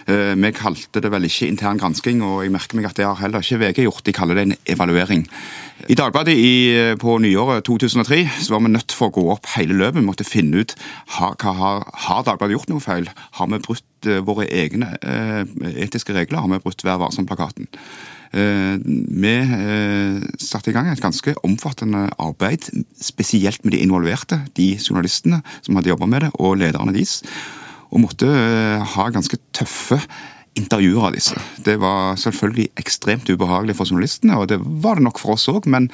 Vi 0.06 0.50
kalte 0.56 1.00
det 1.00 1.10
vel 1.12 1.28
ikke 1.28 1.48
intern 1.48 1.80
gransking, 1.80 2.22
og 2.24 2.42
jeg 2.44 2.52
merker 2.52 2.78
meg 2.78 2.88
at 2.88 2.98
det 2.98 3.06
har 3.06 3.20
heller 3.20 3.44
ikke 3.44 3.60
VG 3.60 3.84
gjort. 3.86 4.04
De 4.06 4.16
kaller 4.16 4.40
det 4.40 4.44
en 4.46 4.56
evaluering. 4.74 5.24
I 5.88 5.96
Dagbladet 5.98 6.34
i, 6.38 6.54
på 7.00 7.16
nyåret 7.20 7.64
2003 7.66 8.20
så 8.46 8.54
var 8.54 8.64
vi 8.64 8.72
nødt 8.72 8.94
for 8.94 9.10
å 9.10 9.16
gå 9.16 9.26
opp 9.36 9.48
hele 9.56 9.76
løpet. 9.76 10.00
Vi 10.00 10.06
måtte 10.06 10.28
finne 10.28 10.64
ut 10.64 10.74
har, 11.18 11.36
har, 11.40 11.88
har 12.06 12.26
Dagbladet 12.26 12.56
gjort 12.58 12.72
noe 12.72 12.84
feil. 12.84 13.10
Har 13.38 13.52
vi 13.52 13.62
brutt 13.64 14.10
våre 14.24 14.48
egne 14.48 14.94
etiske 15.74 16.16
regler? 16.16 16.40
Har 16.40 16.52
vi 16.52 16.62
brutt 16.64 16.84
Vær 16.84 17.00
varsom-plakaten? 17.00 17.68
Eh, 18.34 18.76
vi 18.82 19.32
eh, 19.38 20.22
satte 20.42 20.72
i 20.72 20.74
gang 20.74 20.88
et 20.90 21.02
ganske 21.02 21.36
omfattende 21.46 22.08
arbeid, 22.18 22.66
spesielt 22.98 23.62
med 23.62 23.76
de 23.76 23.82
involverte, 23.84 24.40
de 24.58 24.72
journalistene 24.74 25.38
som 25.60 25.78
hadde 25.78 25.92
jobba 25.92 26.08
med 26.10 26.26
det, 26.26 26.30
og 26.42 26.58
lederne 26.58 26.94
deres. 26.96 27.20
Og 27.94 28.02
måtte 28.02 28.26
eh, 28.26 28.82
ha 28.94 29.10
ganske 29.14 29.38
tøffe 29.54 30.00
intervjuer 30.58 31.10
av 31.10 31.14
disse. 31.14 31.38
Det 31.66 31.76
var 31.82 32.18
selvfølgelig 32.18 32.72
ekstremt 32.78 33.30
ubehagelig 33.30 33.78
for 33.78 33.90
journalistene, 33.90 34.38
og 34.38 34.50
det 34.50 34.58
var 34.62 34.98
det 34.98 35.06
nok 35.06 35.22
for 35.22 35.36
oss 35.36 35.46
òg, 35.50 35.68
men 35.70 35.90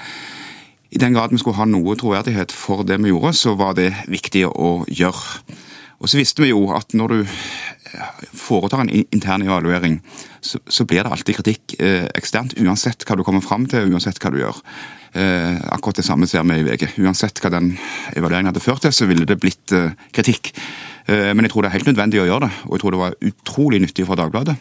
i 0.90 0.98
den 1.00 1.14
grad 1.14 1.32
vi 1.32 1.38
skulle 1.40 1.60
ha 1.60 1.68
noe 1.68 1.94
troverdighet 1.96 2.52
for 2.56 2.82
det 2.88 2.98
vi 3.04 3.12
gjorde, 3.12 3.36
så 3.36 3.54
var 3.58 3.76
det 3.78 3.92
viktig 4.10 4.48
å 4.48 4.80
gjøre. 4.88 5.44
Og 6.00 6.08
så 6.08 6.20
visste 6.20 6.42
vi 6.42 6.52
jo 6.52 6.64
at 6.72 6.94
når 6.96 7.12
du 7.12 7.18
foretar 8.36 8.84
en 8.84 8.92
intern 8.92 9.44
evaluering, 9.44 9.98
så, 10.40 10.60
så 10.66 10.86
blir 10.88 11.04
det 11.04 11.12
alltid 11.12 11.36
kritikk 11.40 11.74
eh, 11.78 12.06
eksternt. 12.16 12.56
Uansett 12.60 13.04
hva 13.04 13.18
du 13.18 13.24
kommer 13.26 13.44
fram 13.44 13.66
til, 13.68 13.90
uansett 13.92 14.20
hva 14.22 14.32
du 14.32 14.40
gjør. 14.40 14.62
Eh, 15.12 15.58
akkurat 15.74 16.00
det 16.00 16.06
samme 16.06 16.28
ser 16.30 16.46
vi 16.48 16.60
i 16.60 16.64
VG. 16.64 16.86
Uansett 17.04 17.42
hva 17.42 17.52
den 17.52 17.74
evalueringen 18.14 18.52
hadde 18.52 18.64
ført 18.64 18.84
til, 18.86 18.94
så 18.94 19.08
ville 19.10 19.28
det 19.28 19.40
blitt 19.42 19.74
eh, 19.76 19.92
kritikk. 20.16 20.54
Eh, 21.08 21.30
men 21.34 21.46
jeg 21.46 21.52
tror 21.52 21.64
det 21.64 21.70
er 21.70 21.76
helt 21.78 21.88
nødvendig 21.90 22.20
å 22.22 22.26
gjøre 22.28 22.46
det, 22.46 22.50
og 22.66 22.74
jeg 22.74 22.82
tror 22.82 22.94
det 22.94 23.00
var 23.00 23.16
utrolig 23.30 23.80
nyttig 23.84 24.06
for 24.08 24.20
Dagbladet. 24.20 24.56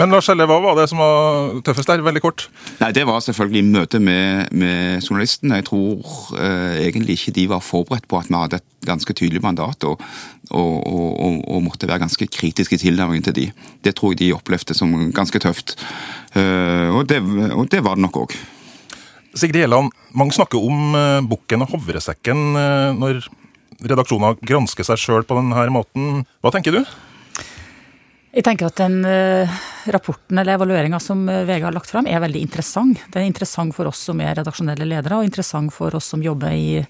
Men 0.00 0.12
Lars 0.12 0.28
Helle, 0.30 0.46
hva 0.50 0.60
var 0.62 0.78
det 0.78 0.86
som 0.90 1.00
var 1.02 1.54
tøffest 1.66 1.90
der, 1.90 2.04
veldig 2.04 2.22
kort? 2.24 2.46
Nei, 2.80 2.92
Det 2.94 3.06
var 3.08 3.24
selvfølgelig 3.24 3.64
møtet 3.70 4.04
med, 4.04 4.52
med 4.52 5.02
journalisten. 5.02 5.54
Jeg 5.56 5.66
tror 5.70 6.00
eh, 6.38 6.84
egentlig 6.86 7.18
ikke 7.18 7.36
de 7.40 7.48
var 7.54 7.64
forberedt 7.64 8.08
på 8.08 8.20
at 8.20 8.30
vi 8.30 8.38
hadde 8.38 8.60
et 8.60 8.70
ganske 8.84 9.16
tydelig 9.16 9.42
mandat, 9.42 9.84
og, 9.88 10.02
og, 10.50 10.74
og, 10.84 11.38
og 11.48 11.62
måtte 11.64 11.88
være 11.88 12.04
ganske 12.04 12.28
kritiske 12.28 12.76
i 12.76 12.82
tilnærmingen 12.84 13.30
til 13.30 13.38
de. 13.38 13.46
Det 13.84 13.94
tror 13.96 14.12
jeg 14.12 14.24
de 14.24 14.34
opplevde 14.36 14.76
som 14.76 14.92
ganske 15.14 15.40
tøft. 15.40 15.78
Eh, 16.34 16.90
og 16.92 17.08
det, 17.08 17.22
og 17.54 17.70
det 17.72 17.84
var 17.84 17.96
det 17.96 18.06
nok 18.06 18.26
òg. 18.26 18.36
Sigrid 19.34 19.64
Gjelland, 19.64 19.90
mange 20.14 20.34
snakker 20.36 20.62
om 20.62 20.94
uh, 20.94 21.24
bukken 21.26 21.64
og 21.64 21.72
havresekken 21.74 22.54
uh, 22.54 23.24
når 23.80 23.94
redaksjoner 23.94 24.38
gransker 24.44 24.86
seg 24.86 25.00
sjøl 25.00 25.26
på 25.26 25.36
denne 25.38 25.66
måten. 25.74 26.24
Hva 26.44 26.52
tenker 26.54 26.76
du? 26.76 26.82
Jeg 28.34 28.42
tenker 28.42 28.66
at 28.66 28.80
den 28.80 29.04
uh, 29.06 29.50
rapporten 29.94 30.40
eller 30.40 30.56
evalueringa 30.56 30.98
som 30.98 31.20
VG 31.28 31.68
har 31.68 31.74
lagt 31.74 31.90
fram, 31.92 32.08
er 32.10 32.22
veldig 32.24 32.40
interessant. 32.42 33.04
Det 33.12 33.20
er 33.20 33.28
interessant 33.28 33.74
for 33.76 33.86
oss 33.86 34.00
som 34.08 34.18
er 34.24 34.34
redaksjonelle 34.40 34.88
ledere, 34.90 35.20
og 35.20 35.28
interessant 35.28 35.70
for 35.74 35.94
oss 35.94 36.08
som 36.10 36.22
jobber 36.24 36.50
i, 36.50 36.80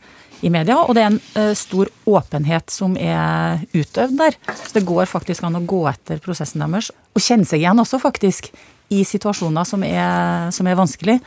i 0.41 0.53
media. 0.53 0.79
Og 0.81 0.97
det 0.97 1.05
er 1.05 1.11
en 1.13 1.21
uh, 1.37 1.53
stor 1.59 1.93
åpenhet 2.09 2.73
som 2.73 2.97
er 2.97 3.61
utøvd 3.75 4.17
der. 4.23 4.39
Så 4.57 4.79
det 4.79 4.87
går 4.89 5.11
faktisk 5.11 5.45
an 5.45 5.61
å 5.61 5.67
gå 5.69 5.83
etter 5.93 6.23
prosessen 6.25 6.65
deres, 6.65 6.89
og 7.13 7.21
kjenne 7.21 7.49
seg 7.49 7.61
igjen 7.61 7.83
også, 7.83 8.01
faktisk, 8.01 8.49
i 8.93 9.05
situasjoner 9.05 9.69
som 9.69 9.85
er, 9.85 10.49
som 10.53 10.69
er 10.69 10.81
vanskelig. 10.81 11.19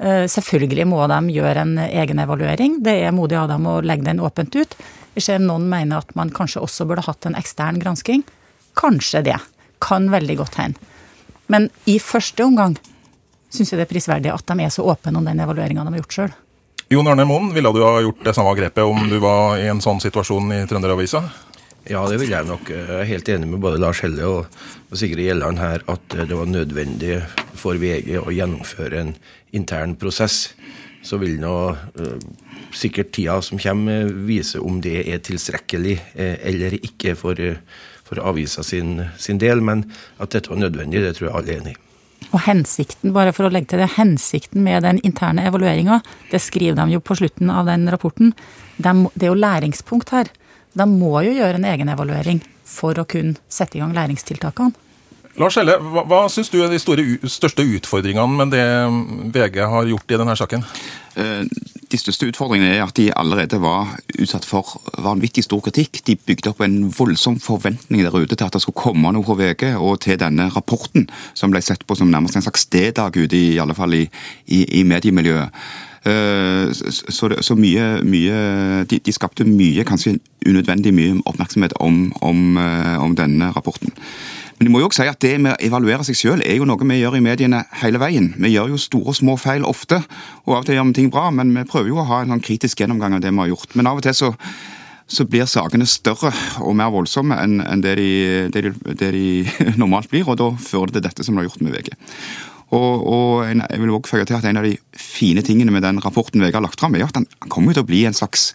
Uh, 0.00 0.24
selvfølgelig 0.30 0.86
må 0.90 1.02
de 1.10 1.20
gjøre 1.36 1.62
en 1.62 1.76
egen 1.86 2.22
evaluering. 2.22 2.80
Det 2.84 2.96
er 3.06 3.14
modig 3.14 3.38
av 3.38 3.50
dem 3.52 3.68
å 3.70 3.80
legge 3.84 4.08
den 4.08 4.22
åpent 4.24 4.56
ut. 4.58 4.76
Vi 5.14 5.22
ser 5.22 5.42
noen 5.42 5.68
mener 5.70 6.02
at 6.02 6.14
man 6.18 6.32
kanskje 6.34 6.62
også 6.64 6.86
burde 6.90 7.06
hatt 7.06 7.28
en 7.28 7.38
ekstern 7.38 7.78
gransking. 7.82 8.24
Kanskje 8.78 9.22
det 9.28 9.38
kan 9.84 10.10
veldig 10.10 10.38
godt 10.40 10.58
hende. 10.58 10.90
Men 11.46 11.68
i 11.90 11.98
første 12.00 12.46
omgang 12.46 12.78
syns 13.52 13.70
jeg 13.70 13.78
det 13.78 13.86
er 13.86 13.92
prisverdig 13.92 14.32
at 14.32 14.48
de 14.48 14.64
er 14.64 14.72
så 14.72 14.86
åpne 14.88 15.20
om 15.20 15.28
den 15.28 15.42
evalueringa 15.44 15.84
de 15.84 15.94
har 15.94 16.02
gjort 16.02 16.18
sjøl. 16.18 16.34
Jon 16.92 17.08
Arne 17.08 17.24
Moen, 17.28 17.52
ville 17.54 17.70
du 17.72 17.80
ha 17.84 18.00
gjort 18.04 18.24
det 18.26 18.34
samme 18.36 18.52
grepet 18.58 18.84
om 18.84 19.08
du 19.08 19.16
var 19.22 19.56
i 19.60 19.68
en 19.70 19.80
sånn 19.84 20.02
situasjon 20.02 20.50
i 20.52 20.64
Trønderavisa? 20.68 21.22
Ja, 21.88 22.00
det 22.08 22.18
vil 22.20 22.32
jeg 22.32 22.48
nok. 22.48 22.70
Jeg 22.72 22.96
er 22.96 23.08
helt 23.08 23.28
enig 23.28 23.48
med 23.48 23.60
både 23.60 23.80
Lars 23.80 24.00
Helle 24.04 24.28
og, 24.28 24.58
Sigrid 24.94 25.26
Gjelland 25.26 25.58
her 25.58 25.82
at 25.90 26.14
det 26.14 26.36
var 26.38 26.46
nødvendig 26.46 27.18
for 27.58 27.80
VG 27.80 28.14
å 28.20 28.30
gjennomføre 28.32 29.00
en 29.00 29.08
intern 29.54 29.96
prosess. 30.00 30.54
Så 31.04 31.18
vil 31.20 31.36
nå 31.40 31.56
uh, 31.72 32.28
sikkert 32.74 33.12
tida 33.14 33.40
som 33.44 33.60
kommer 33.60 34.08
vise 34.28 34.60
om 34.60 34.80
det 34.84 35.02
er 35.04 35.20
tilstrekkelig 35.24 35.98
uh, 36.16 36.36
eller 36.50 36.78
ikke 36.80 37.16
for 37.18 37.40
for 38.04 38.20
avisa 38.20 38.62
sin, 38.62 39.02
sin, 39.18 39.38
del. 39.38 39.60
Men 39.64 39.86
at 40.18 40.34
dette 40.34 40.52
var 40.52 40.60
nødvendig, 40.60 41.02
det 41.02 41.16
tror 41.16 41.30
jeg 41.30 41.36
alle 41.38 41.52
er 41.52 41.62
enig 41.62 41.74
i. 41.74 41.80
Og 42.34 42.40
hensikten, 42.46 43.12
bare 43.14 43.34
for 43.36 43.46
å 43.46 43.52
legge 43.52 43.72
til 43.72 43.82
det, 43.82 43.92
hensikten 43.98 44.64
med 44.64 44.82
den 44.86 45.00
interne 45.06 45.44
evalueringa, 45.48 46.00
det 46.30 46.40
skriver 46.42 46.78
de 46.80 46.96
jo 46.96 47.02
på 47.04 47.18
slutten 47.20 47.52
av 47.52 47.68
den 47.68 47.86
rapporten, 47.92 48.32
det 48.76 48.90
er 48.90 49.28
jo 49.28 49.38
læringspunkt 49.38 50.14
her. 50.14 50.30
De 50.74 50.86
må 50.90 51.20
jo 51.26 51.34
gjøre 51.36 51.60
en 51.60 51.68
egen 51.70 51.92
evaluering 51.92 52.40
for 52.66 52.98
å 52.98 53.06
kunne 53.06 53.38
sette 53.52 53.78
i 53.78 53.82
gang 53.84 53.92
læringstiltakene. 53.94 54.83
Lars 55.40 55.56
Helle, 55.58 55.74
hva, 55.82 56.04
hva 56.06 56.24
syns 56.30 56.50
du 56.52 56.60
er 56.62 56.70
de 56.70 56.78
store, 56.78 57.04
største 57.26 57.64
utfordringene 57.66 58.38
med 58.38 58.52
det 58.54 58.66
VG 59.34 59.64
har 59.66 59.88
gjort 59.90 60.12
i 60.14 60.18
denne 60.20 60.36
saken? 60.38 60.62
Eh, 61.18 61.42
de 61.90 61.98
største 61.98 62.28
utfordringene 62.30 62.76
er 62.76 62.84
at 62.84 62.94
de 62.94 63.08
allerede 63.18 63.58
var 63.62 63.96
utsatt 64.14 64.46
for 64.46 64.76
vanvittig 65.02 65.42
stor 65.46 65.62
kritikk. 65.66 66.04
De 66.06 66.14
bygde 66.14 66.52
opp 66.52 66.62
en 66.62 66.84
voldsom 66.94 67.40
forventning 67.42 68.04
der 68.06 68.14
ute 68.14 68.38
til 68.38 68.46
at 68.46 68.54
det 68.54 68.62
skulle 68.62 68.78
komme 68.78 69.10
noe 69.14 69.26
fra 69.26 69.36
VG, 69.40 69.72
og 69.74 69.98
til 70.06 70.20
denne 70.22 70.46
rapporten, 70.54 71.08
som 71.34 71.50
ble 71.54 71.62
sett 71.66 71.82
på 71.86 71.98
som 71.98 72.14
nærmest 72.14 72.38
en 72.38 72.46
slags 72.46 72.68
D-dag 72.70 73.18
ute, 73.18 73.34
i 73.34 73.58
alle 73.62 73.74
fall 73.74 73.98
i, 73.98 74.04
i, 74.46 74.62
i 74.78 74.84
mediemiljøet. 74.86 75.66
Eh, 76.04 76.70
så, 76.70 77.30
så 77.40 77.58
mye, 77.58 77.90
mye 78.04 78.38
de, 78.86 78.98
de, 79.02 79.12
skapte 79.16 79.46
mye, 79.48 79.86
kanskje 79.88 80.18
unødvendig 80.46 80.94
mye 80.94 81.18
oppmerksomhet 81.24 81.74
om, 81.80 82.10
om, 82.22 82.58
eh, 82.60 82.96
om 83.02 83.18
denne 83.18 83.50
rapporten. 83.56 83.94
Men 84.58 84.68
de 84.68 84.72
må 84.72 84.80
jo 84.82 84.88
også 84.88 85.02
si 85.02 85.10
at 85.10 85.20
det 85.24 85.32
med 85.42 85.54
å 85.54 85.66
evaluere 85.66 86.06
seg 86.06 86.18
selv 86.18 86.44
er 86.46 86.58
jo 86.60 86.68
noe 86.68 86.86
vi 86.86 87.00
gjør 87.00 87.18
i 87.18 87.24
mediene 87.24 87.64
hele 87.80 88.00
veien. 88.02 88.30
Vi 88.38 88.52
gjør 88.52 88.74
jo 88.74 88.78
store 88.80 89.10
og 89.10 89.18
små 89.18 89.34
feil 89.40 89.66
ofte, 89.66 89.98
og 90.44 90.54
av 90.54 90.62
og 90.62 90.68
til 90.68 90.78
gjør 90.78 90.88
vi 90.90 90.96
ting 91.00 91.10
bra, 91.12 91.26
men 91.34 91.50
vi 91.56 91.66
prøver 91.68 91.90
jo 91.90 91.98
å 92.02 92.06
ha 92.08 92.22
en 92.22 92.34
sånn 92.34 92.44
kritisk 92.44 92.80
gjennomgang 92.80 93.16
av 93.16 93.24
det 93.24 93.32
vi 93.34 93.42
har 93.42 93.50
gjort. 93.50 93.74
Men 93.74 93.90
av 93.90 93.98
og 93.98 94.06
til 94.06 94.14
så, 94.14 94.30
så 95.10 95.26
blir 95.26 95.50
sakene 95.50 95.88
større 95.90 96.30
og 96.62 96.78
mer 96.78 96.94
voldsomme 96.94 97.38
enn, 97.42 97.60
det, 97.82 97.96
de, 97.98 98.08
det, 98.54 98.64
de, 98.68 98.94
det, 98.94 99.12
de, 99.18 99.26
normalt 99.82 100.10
blir, 100.12 100.28
og 100.30 100.38
da 100.38 100.52
fører 100.54 100.94
det 100.94 101.00
til 101.00 101.08
dette 101.08 101.26
som 101.26 101.34
det 101.34 101.44
har 101.44 101.50
gjort 101.50 101.66
med 101.66 101.74
VG. 101.74 101.94
Og, 102.74 103.04
og 103.06 103.44
jeg 103.50 103.82
vil 103.82 103.92
også 103.92 104.14
føye 104.14 104.26
til 104.26 104.38
at 104.38 104.46
En 104.48 104.58
av 104.58 104.64
de 104.66 104.72
fine 104.98 105.44
tingene 105.46 105.70
med 105.74 105.84
den 105.84 106.00
rapporten 106.02 106.42
VG 106.42 106.56
har 106.56 106.64
lagt 106.64 106.80
fram, 106.80 106.94
er 106.94 107.06
at 107.06 107.18
den 107.18 107.28
kommer 107.50 107.74
til 107.74 107.84
å 107.84 107.90
bli 107.90 108.06
en 108.08 108.16
slags 108.16 108.52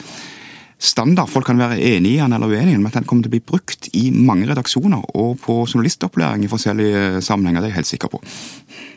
standard. 0.79 1.29
Folk 1.29 1.49
kan 1.49 1.59
være 1.59 1.77
enig 1.77 2.15
i 2.15 2.19
den 2.21 2.33
eller 2.35 2.47
uenig 2.47 2.71
i 2.71 2.75
den, 2.77 2.83
men 2.83 2.89
at 2.91 2.97
den 3.01 3.07
kommer 3.09 3.25
til 3.25 3.31
å 3.31 3.35
bli 3.35 3.43
brukt 3.51 3.89
i 3.99 4.05
mange 4.15 4.47
redaksjoner 4.47 5.03
og 5.19 5.35
på 5.43 5.57
journalistopplæring 5.67 6.45
i 6.45 6.51
forskjellige 6.51 7.21
sammenhenger. 7.25 7.61
Det 7.61 7.69
er 7.69 7.73
jeg 7.73 7.79
helt 7.81 7.91
sikker 7.91 8.13
på. 8.13 8.21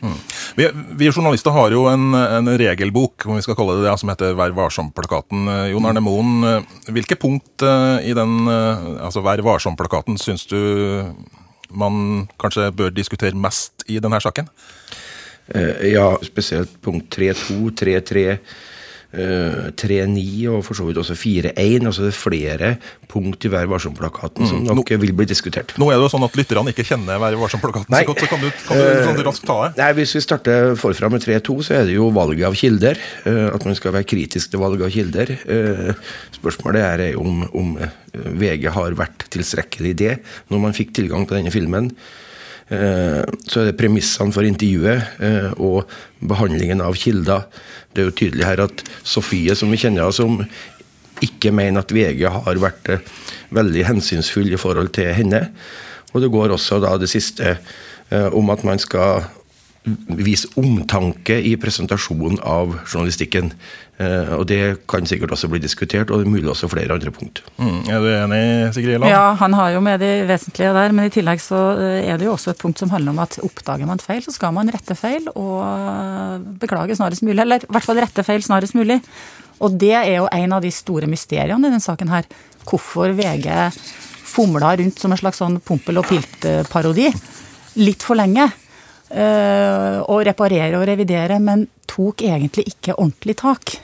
Mm. 0.03 0.17
Vi, 0.59 0.67
vi, 0.99 1.11
journalister 1.11 1.55
har 1.55 1.75
jo 1.75 1.85
en, 1.91 2.15
en, 2.15 2.51
regelbok 2.59 3.27
om 3.27 3.37
vi 3.37 3.43
skal 3.45 3.57
kalle 3.59 3.77
det 3.77 3.87
det, 3.87 3.95
som 3.99 4.11
heter 4.11 4.35
Vær 4.39 4.55
varsom-plakaten. 4.55 5.47
Jon 5.73 5.87
Arne 5.89 6.03
Moen, 6.03 6.65
hvilke 6.87 7.19
punkt 7.19 7.63
eh, 7.67 8.09
i 8.11 8.15
den 8.17 8.47
altså 8.47 9.23
Vær 9.23 9.43
varsom-plakaten 9.43 10.19
syns 10.21 10.47
du 10.51 10.59
man 11.73 12.27
kanskje 12.41 12.69
bør 12.75 12.93
diskutere 12.93 13.37
mest 13.37 13.85
i 13.89 13.99
denne 14.03 14.19
saken? 14.21 14.49
Eh, 15.47 15.89
ja, 15.93 16.13
spesielt 16.23 16.81
punkt 16.81 17.17
3.2, 17.17 17.71
3.3. 17.79 18.37
3.9 19.13 20.47
og 20.49 20.63
for 20.65 20.77
så 20.77 20.87
vidt 20.87 20.97
også 20.97 21.15
4-1. 21.17 21.85
Altså 21.85 22.05
det 22.05 22.09
er 22.09 22.17
flere 22.17 22.71
punkt 23.11 23.45
i 23.45 23.51
Vær 23.53 23.69
varsom-plakaten 23.69 24.47
som 24.49 24.63
mm. 24.63 24.71
nok 24.73 24.93
nå, 24.95 24.99
vil 25.03 25.13
bli 25.13 25.27
diskutert. 25.29 25.75
Nå 25.77 25.89
er 25.91 25.99
det 25.99 26.07
jo 26.07 26.11
sånn 26.15 26.25
at 26.25 26.37
lytterne 26.39 26.73
ikke 26.73 26.85
kjenner 26.87 27.21
Vær 27.21 27.37
varsom-plakaten 27.37 27.93
så 27.93 28.09
godt, 28.09 28.23
så 28.23 28.31
kan 28.31 28.41
du, 28.41 28.49
kan 28.65 28.81
du, 28.81 29.21
eh, 29.21 29.21
raskt 29.27 29.45
ta 29.45 29.59
det? 29.67 29.71
Nei, 29.81 29.91
Hvis 29.99 30.15
vi 30.17 30.23
starter 30.25 30.73
forfra 30.79 31.11
med 31.13 31.25
3-2, 31.25 31.59
så 31.67 31.77
er 31.77 31.87
det 31.89 31.97
jo 31.99 32.09
valget 32.15 32.49
av 32.49 32.57
kilder. 32.57 32.99
Eh, 33.29 33.45
at 33.53 33.69
man 33.69 33.77
skal 33.77 33.93
være 33.99 34.09
kritisk 34.09 34.53
til 34.53 34.63
valget 34.63 34.87
av 34.87 34.93
kilder. 34.97 35.35
Spørsmålet 36.33 36.81
er 36.83 37.21
om, 37.21 37.45
om 37.53 37.77
VG 38.13 38.69
har 38.73 38.97
vært 38.97 39.27
tilstrekkelig 39.33 39.93
i 39.93 39.99
det 40.03 40.13
når 40.51 40.61
man 40.67 40.75
fikk 40.75 40.93
tilgang 40.97 41.27
på 41.29 41.37
denne 41.37 41.53
filmen. 41.53 41.91
Eh, 42.71 43.21
så 43.43 43.59
er 43.59 43.69
det 43.69 43.77
premissene 43.79 44.33
for 44.33 44.47
intervjuet 44.47 45.19
eh, 45.23 45.49
og 45.59 45.89
behandlingen 46.23 46.83
av 46.83 46.95
kilder. 46.99 47.47
Det 47.91 48.03
er 48.03 48.07
jo 48.09 48.15
tydelig 48.15 48.47
her 48.47 48.63
at 48.63 48.83
Sofie, 49.03 49.55
som 49.57 49.73
vi 49.73 49.79
kjenner 49.81 50.05
henne 50.05 50.15
som, 50.15 50.39
ikke 51.23 51.53
mener 51.55 51.83
at 51.83 51.91
VG 51.93 52.23
har 52.31 52.61
vært 52.61 52.93
eh, 52.95 53.03
veldig 53.53 53.87
hensynsfull 53.89 54.53
i 54.53 54.59
forhold 54.59 54.93
til 54.95 55.11
henne. 55.15 55.45
Og 56.13 56.23
det 56.23 56.31
går 56.33 56.55
også 56.55 56.79
da 56.83 56.95
det 57.01 57.09
siste 57.11 57.57
om 58.13 58.51
at 58.53 58.61
man 58.67 58.77
skal 58.77 59.23
vise 59.83 60.47
omtanke 60.59 61.35
i 61.43 61.55
presentasjonen 61.59 62.39
av 62.47 62.77
journalistikken. 62.85 63.51
Eh, 63.99 64.31
og 64.37 64.45
Det 64.47 64.87
kan 64.89 65.05
sikkert 65.05 65.33
også 65.35 65.49
bli 65.51 65.59
diskutert, 65.59 66.09
og 66.11 66.21
det 66.21 66.27
er 66.27 66.31
mulig 66.31 66.49
også 66.49 66.69
flere 66.71 66.95
andre 66.95 67.11
punkt. 67.11 67.43
Mm. 67.57 67.81
Er 67.91 67.99
du 67.99 68.07
enig, 68.07 68.73
Sigrid 68.73 68.95
Gjelland? 68.95 69.11
Ja, 69.11 69.33
han 69.39 69.53
har 69.53 69.73
jo 69.75 69.81
med 69.83 69.99
de 69.99 70.11
vesentlige 70.29 70.73
der. 70.73 70.95
Men 70.95 71.09
i 71.09 71.13
tillegg 71.13 71.43
så 71.43 71.61
eh, 71.75 72.07
er 72.07 72.17
det 72.17 72.29
jo 72.29 72.37
også 72.37 72.53
et 72.53 72.63
punkt 72.63 72.79
som 72.79 72.93
handler 72.93 73.11
om 73.11 73.19
at 73.25 73.37
oppdager 73.43 73.89
man 73.89 73.99
feil, 73.99 74.23
så 74.23 74.31
skal 74.31 74.55
man 74.55 74.71
rette 74.71 74.95
feil 74.95 75.27
og 75.35 75.59
eh, 75.67 76.39
beklage 76.63 76.95
snarest 76.95 77.25
mulig. 77.27 77.41
Eller 77.43 77.63
i 77.63 77.71
hvert 77.71 77.89
fall 77.89 77.99
rette 77.99 78.23
feil 78.23 78.43
snarest 78.45 78.79
mulig. 78.79 79.01
Og 79.63 79.75
det 79.79 79.93
er 79.99 80.15
jo 80.15 80.31
en 80.31 80.55
av 80.55 80.63
de 80.63 80.71
store 80.73 81.07
mysteriene 81.11 81.59
i 81.59 81.69
denne 81.69 81.83
saken 81.83 82.11
her. 82.11 82.27
Hvorfor 82.63 83.11
VG 83.15 83.51
fomla 84.33 84.73
rundt 84.79 84.99
som 84.99 85.11
en 85.13 85.19
slags 85.19 85.43
sånn 85.43 85.59
Pompel 85.61 85.99
og 85.99 86.07
Pilt-parodi 86.09 87.11
litt 87.83 88.05
for 88.05 88.17
lenge. 88.17 88.47
Eh, 89.13 89.97
og 90.09 90.23
reparere 90.25 90.73
og 90.79 90.87
revidere, 90.89 91.37
men 91.39 91.67
tok 91.89 92.23
egentlig 92.25 92.65
ikke 92.71 92.95
ordentlig 92.97 93.35
tak. 93.43 93.75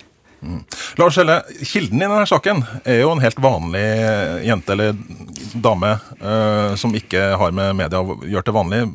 Mm. 0.42 0.64
Lars 0.98 1.20
Helle, 1.20 1.42
kilden 1.68 2.00
i 2.00 2.08
denne 2.08 2.26
saken 2.30 2.64
er 2.88 3.02
jo 3.02 3.12
en 3.12 3.22
helt 3.22 3.42
vanlig 3.44 3.84
jente 4.48 4.72
eller 4.72 4.96
dame 5.60 5.98
uh, 6.22 6.78
som 6.80 6.94
ikke 6.96 7.34
har 7.42 7.52
med 7.56 7.76
media 7.76 8.00
å 8.00 8.16
gjøre 8.24 8.48
til 8.48 8.56
vanlig. 8.56 8.86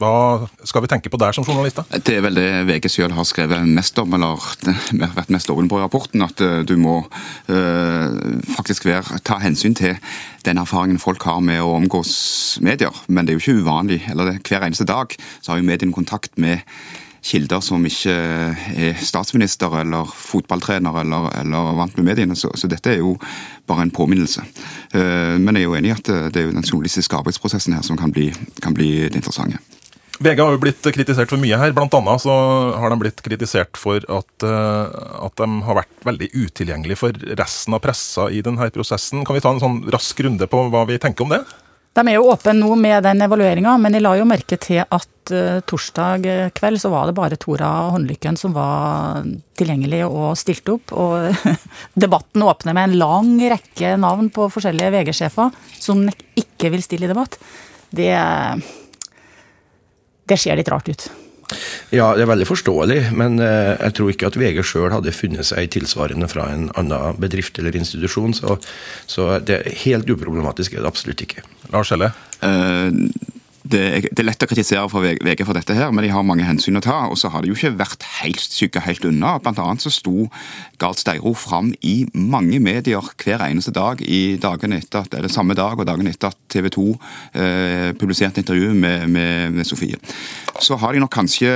Hva 0.00 0.48
skal 0.64 0.80
vi 0.80 0.88
tenke 0.88 1.10
på 1.12 1.18
der 1.20 1.34
som 1.36 1.44
journalister? 1.44 1.84
Det 1.92 2.14
er 2.16 2.22
vel 2.24 2.38
det 2.38 2.46
VG 2.70 2.88
selv 2.88 3.12
har 3.18 3.26
skrevet 3.28 3.68
mest 3.68 3.98
om, 4.00 4.14
eller 4.16 4.40
vært 4.96 5.32
mest 5.34 5.50
åpen 5.52 5.68
på 5.68 5.76
i 5.76 5.82
rapporten. 5.82 6.24
At 6.24 6.40
eh, 6.40 6.62
du 6.64 6.78
må 6.80 7.02
øh, 7.52 8.06
faktisk 8.56 8.86
være, 8.88 9.20
ta 9.28 9.36
hensyn 9.42 9.76
til 9.76 9.98
den 10.46 10.60
erfaringen 10.62 11.02
folk 11.02 11.26
har 11.28 11.42
med 11.44 11.60
å 11.60 11.74
omgås 11.76 12.14
medier. 12.64 12.96
Men 13.08 13.28
det 13.28 13.34
er 13.34 13.36
jo 13.36 13.44
ikke 13.44 13.60
uvanlig. 13.60 14.00
eller 14.08 14.38
Hver 14.40 14.64
eneste 14.64 14.88
dag 14.88 15.12
så 15.42 15.52
har 15.52 15.60
jo 15.60 15.68
mediene 15.68 15.92
kontakt 15.92 16.40
med 16.40 16.64
kilder 17.20 17.60
som 17.60 17.84
ikke 17.84 18.14
er 18.80 19.02
statsminister 19.04 19.74
eller 19.82 20.08
fotballtrener 20.08 21.02
eller, 21.02 21.26
eller 21.42 21.74
vant 21.76 21.98
med 22.00 22.08
mediene. 22.08 22.38
Så, 22.40 22.54
så, 22.56 22.70
dette 22.72 22.94
er 22.94 23.02
jo 23.02 23.18
bare 23.68 23.84
en 23.84 23.92
påminnelse. 23.92 24.46
Men 24.94 25.52
jeg 25.52 25.66
er 25.66 25.68
jo 25.68 25.76
enig 25.76 25.92
i 25.92 25.98
at 25.98 26.08
det 26.32 26.40
er 26.40 26.48
jo 26.48 26.56
den 26.56 26.64
journalistiske 26.64 27.20
arbeidsprosessen 27.20 27.76
her 27.76 27.84
som 27.84 28.00
kan 28.00 28.16
bli, 28.16 28.30
kan 28.64 28.72
bli 28.72 28.94
det 29.10 29.20
interessante. 29.20 29.60
VG 30.20 30.40
har 30.42 30.52
jo 30.52 30.60
blitt 30.60 30.84
kritisert 30.92 31.30
for 31.32 31.40
mye 31.40 31.56
her. 31.56 31.72
Blant 31.72 31.94
annet 31.96 32.20
så 32.20 32.34
har 32.76 32.92
de 32.92 32.98
blitt 33.00 33.22
kritisert 33.24 33.78
for 33.80 34.04
at, 34.04 34.44
uh, 34.44 35.24
at 35.24 35.40
de 35.40 35.46
har 35.64 35.78
vært 35.78 36.04
veldig 36.04 36.28
utilgjengelige 36.34 37.00
for 37.00 37.16
resten 37.40 37.76
av 37.76 37.80
pressa 37.86 38.26
i 38.28 38.42
denne 38.44 38.68
prosessen. 38.74 39.24
Kan 39.24 39.38
vi 39.38 39.40
ta 39.40 39.54
en 39.54 39.62
sånn 39.62 39.78
rask 39.92 40.18
runde 40.20 40.44
på 40.50 40.66
hva 40.68 40.82
vi 40.90 40.98
tenker 41.00 41.24
om 41.24 41.32
det? 41.32 41.40
De 41.96 42.02
er 42.04 42.18
jo 42.18 42.28
åpne 42.30 42.52
nå 42.58 42.76
med 42.78 43.02
den 43.02 43.24
evalueringa, 43.24 43.72
men 43.80 43.96
jeg 43.96 44.04
la 44.04 44.12
jo 44.18 44.26
merke 44.28 44.58
til 44.60 44.82
at 44.84 45.32
uh, 45.32 45.62
torsdag 45.64 46.28
kveld 46.58 46.82
så 46.82 46.90
var 46.92 47.08
det 47.08 47.16
bare 47.16 47.38
Tora 47.40 47.70
Håndlykken 47.94 48.36
som 48.36 48.52
var 48.52 49.24
tilgjengelig 49.56 50.02
og 50.04 50.34
stilte 50.36 50.74
opp. 50.76 50.92
Og 51.00 51.48
debatten 52.04 52.44
åpner 52.44 52.76
med 52.76 52.90
en 52.90 52.98
lang 53.06 53.32
rekke 53.54 53.96
navn 54.04 54.28
på 54.36 54.50
forskjellige 54.52 54.92
VG-sjefer 54.98 55.56
som 55.80 56.04
ikke 56.36 56.74
vil 56.76 56.84
stille 56.84 57.08
i 57.08 57.12
debatt. 57.14 57.40
Det 57.88 58.12
det 60.30 60.38
ser 60.40 60.58
litt 60.58 60.70
rart 60.72 60.88
ut. 60.90 61.10
Ja, 61.90 62.12
det 62.14 62.22
er 62.22 62.30
veldig 62.30 62.46
forståelig, 62.46 62.98
men 63.18 63.40
eh, 63.42 63.74
jeg 63.74 63.94
tror 63.98 64.12
ikke 64.12 64.28
at 64.30 64.38
VG 64.38 64.62
sjøl 64.66 64.92
hadde 64.94 65.14
funnet 65.14 65.48
seg 65.48 65.72
tilsvarende 65.74 66.28
fra 66.30 66.46
en 66.54 66.68
annen 66.78 67.18
bedrift 67.22 67.58
eller 67.58 67.74
institusjon. 67.76 68.36
Så, 68.38 68.58
så 69.10 69.32
det 69.42 69.58
er 69.58 69.80
helt 69.82 70.10
uproblematisk 70.10 70.76
er 70.76 70.84
det 70.84 70.92
absolutt 70.92 71.24
ikke. 71.26 71.42
Lars 71.74 71.90
Helle? 71.94 72.12
Uh, 72.40 73.10
det, 73.70 73.82
er 74.18 74.26
lett 74.26 74.44
å 74.44 74.48
kritisere 74.50 74.88
for 74.90 75.04
VG 75.04 75.44
for 75.46 75.56
dette, 75.56 75.76
her, 75.76 75.92
men 75.94 76.04
de 76.04 76.12
har 76.12 76.26
mange 76.26 76.46
hensyn 76.46 76.78
å 76.78 76.84
ta. 76.84 76.98
Og 77.10 77.18
så 77.20 77.30
har 77.32 77.42
de 77.42 77.52
jo 77.52 77.56
ikke 77.56 77.72
vært 77.78 78.06
helt 78.20 78.42
syke 78.42 78.82
helt 78.84 79.04
unna. 79.06 79.36
Blant 79.42 79.60
annet 79.62 79.84
så 79.84 79.92
sto 79.94 80.28
Gard 80.80 81.00
Steiro 81.00 81.32
fram 81.38 81.72
i 81.86 82.04
mange 82.14 82.60
medier 82.62 83.04
hver 83.20 83.44
eneste 83.46 83.74
dag 83.76 84.02
i 84.02 84.36
dagene 84.40 84.80
etter 84.80 85.04
at, 85.04 85.14
eller 85.16 85.32
samme 85.32 85.56
dag 85.58 85.78
og 85.78 85.88
dagen 85.88 86.08
etter 86.10 86.32
at 86.32 86.38
TV 86.50 86.70
2 86.74 86.86
eh, 86.90 87.90
publiserte 88.00 88.42
intervju 88.42 88.72
med, 88.74 89.06
med, 89.12 89.58
med, 89.58 89.68
Sofie. 89.68 90.00
Så 90.60 90.78
har 90.80 90.94
de 90.94 91.02
nok 91.02 91.12
kanskje 91.14 91.50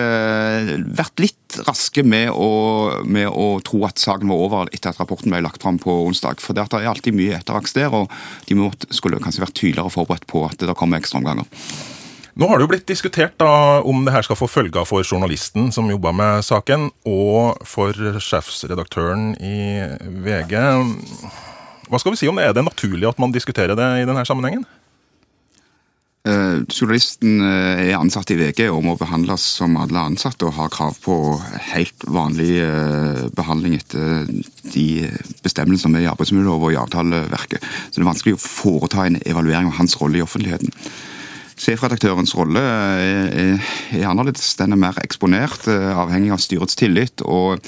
vært 0.95 1.23
litt 1.23 1.59
raske 1.67 2.05
med 2.07 2.31
å, 2.31 3.03
med 3.07 3.29
å, 3.31 3.59
tro 3.65 3.85
at 3.89 4.01
saken 4.03 4.31
var 4.31 4.45
over 4.47 4.71
etter 4.75 4.93
at 4.93 5.01
rapporten 5.01 5.33
ble 5.33 5.43
lagt 5.45 5.63
fram 5.65 5.81
på 5.83 5.97
onsdag. 6.07 6.43
For 6.43 6.57
det 6.57 6.67
er 6.67 6.89
alltid 6.91 7.17
mye 7.17 7.41
etteraks 7.41 7.77
der, 7.77 7.95
og 7.95 8.13
de 8.49 8.59
måtte, 8.59 8.91
skulle 8.95 9.23
kanskje 9.23 9.45
vært 9.47 9.59
tydeligere 9.59 9.93
forberedt 9.95 10.29
på 10.31 10.47
at 10.49 10.63
det 10.63 10.79
kommer 10.79 11.03
ekstraomganger. 11.03 11.49
Nå 12.35 12.49
har 12.51 12.59
det 12.59 12.65
jo 12.65 12.71
blitt 12.73 12.89
diskutert 12.91 13.37
da, 13.39 13.81
om 13.87 14.03
det 14.03 14.11
her 14.11 14.25
skal 14.27 14.39
få 14.39 14.49
følger 14.51 14.87
for 14.89 15.07
journalisten 15.07 15.69
som 15.75 15.91
jobba 15.91 16.11
med 16.11 16.43
saken, 16.43 16.89
og 17.07 17.61
for 17.69 17.95
sjefsredaktøren 17.95 19.37
i 19.39 19.85
VG. 20.25 20.57
Hva 21.87 22.01
skal 22.03 22.15
vi 22.15 22.19
si 22.19 22.31
om 22.31 22.41
det? 22.41 22.49
Er 22.49 22.57
det 22.57 22.67
naturlig 22.67 23.07
at 23.07 23.23
man 23.23 23.35
diskuterer 23.35 23.79
det 23.79 23.87
i 24.01 24.09
denne 24.09 24.27
sammenhengen? 24.27 24.67
Eh, 26.25 26.59
journalisten 26.73 27.43
eh, 27.45 27.85
er 27.85 27.99
ansatt 28.01 28.31
i 28.33 28.39
VG 28.41 28.65
og 28.73 28.81
må 28.87 28.97
behandles 28.97 29.45
som 29.61 29.77
alle 29.77 30.07
ansatte 30.09 30.49
og 30.49 30.57
har 30.57 30.71
krav 30.73 30.97
på 31.05 31.19
helt 31.69 32.07
vanlig 32.09 32.63
eh, 32.65 33.27
behandling 33.37 33.77
etter 33.77 34.25
de 34.73 34.87
bestemmelsene 35.45 35.83
som 35.85 35.99
er 35.99 36.07
i 36.07 36.09
arbeidsmiljøloven 36.09 36.71
og 36.71 36.73
i 36.73 36.81
avtaleverket. 36.81 37.61
Så 37.91 37.99
det 38.01 38.07
er 38.07 38.11
vanskelig 38.15 38.39
å 38.39 38.43
foreta 38.43 39.05
en 39.05 39.21
evaluering 39.21 39.69
av 39.69 39.77
hans 39.83 40.01
rolle 40.01 40.23
i 40.23 40.25
offentligheten. 40.25 40.73
Sjefredaktørens 41.61 42.35
rolle 42.37 42.61
er, 42.61 43.29
er, 43.43 43.75
er 44.01 44.09
annerledes. 44.11 44.55
Den 44.59 44.75
er 44.75 44.81
mer 44.81 44.99
eksponert, 45.05 45.69
avhengig 45.71 46.33
av 46.35 46.43
styrets 46.43 46.79
tillit. 46.79 47.23
og 47.23 47.63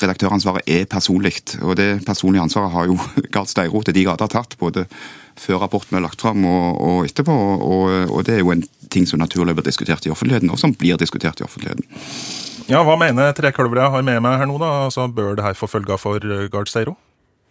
Redaktøransvaret 0.00 0.64
er 0.64 0.86
personlig, 0.88 1.42
og 1.60 1.74
det 1.76 2.00
personlige 2.06 2.46
ansvaret 2.46 2.72
har 2.72 2.86
jo 2.88 2.96
Gard 3.34 3.50
Steiro 3.50 3.82
til 3.84 3.96
de 3.96 4.04
grader 4.06 4.30
tatt. 4.32 4.56
både 4.58 4.86
før 5.38 5.60
rapporten 5.62 5.96
er 5.96 6.02
lagt 6.02 6.20
fram 6.24 6.44
og, 6.48 6.80
og 6.80 7.04
etterpå. 7.06 7.32
Og, 7.32 8.10
og, 8.10 8.22
det 8.26 8.38
er 8.38 8.40
jo 8.42 8.54
en 8.54 8.64
ting 8.90 9.06
som 9.06 9.20
naturlig 9.20 9.54
blir 9.54 9.68
diskutert 9.68 10.06
i 10.06 10.10
offentligheten, 10.10 10.50
og 10.50 10.58
som 10.58 10.72
blir 10.74 10.96
diskutert 10.96 11.40
i 11.40 11.46
offentligheten. 11.46 11.84
Ja, 12.68 12.82
Hva 12.84 12.98
mener 13.00 13.32
Trekalvere 13.36 13.86
jeg 13.86 13.94
har 13.94 14.08
med 14.08 14.24
meg 14.24 14.40
her 14.40 14.48
nå? 14.48 14.58
da? 14.60 14.72
Altså, 14.88 15.06
Bør 15.08 15.36
det 15.36 15.44
her 15.44 15.56
få 15.56 15.68
følger 15.68 16.00
for 16.00 16.24
Gard 16.52 16.68
Steiro? 16.68 16.96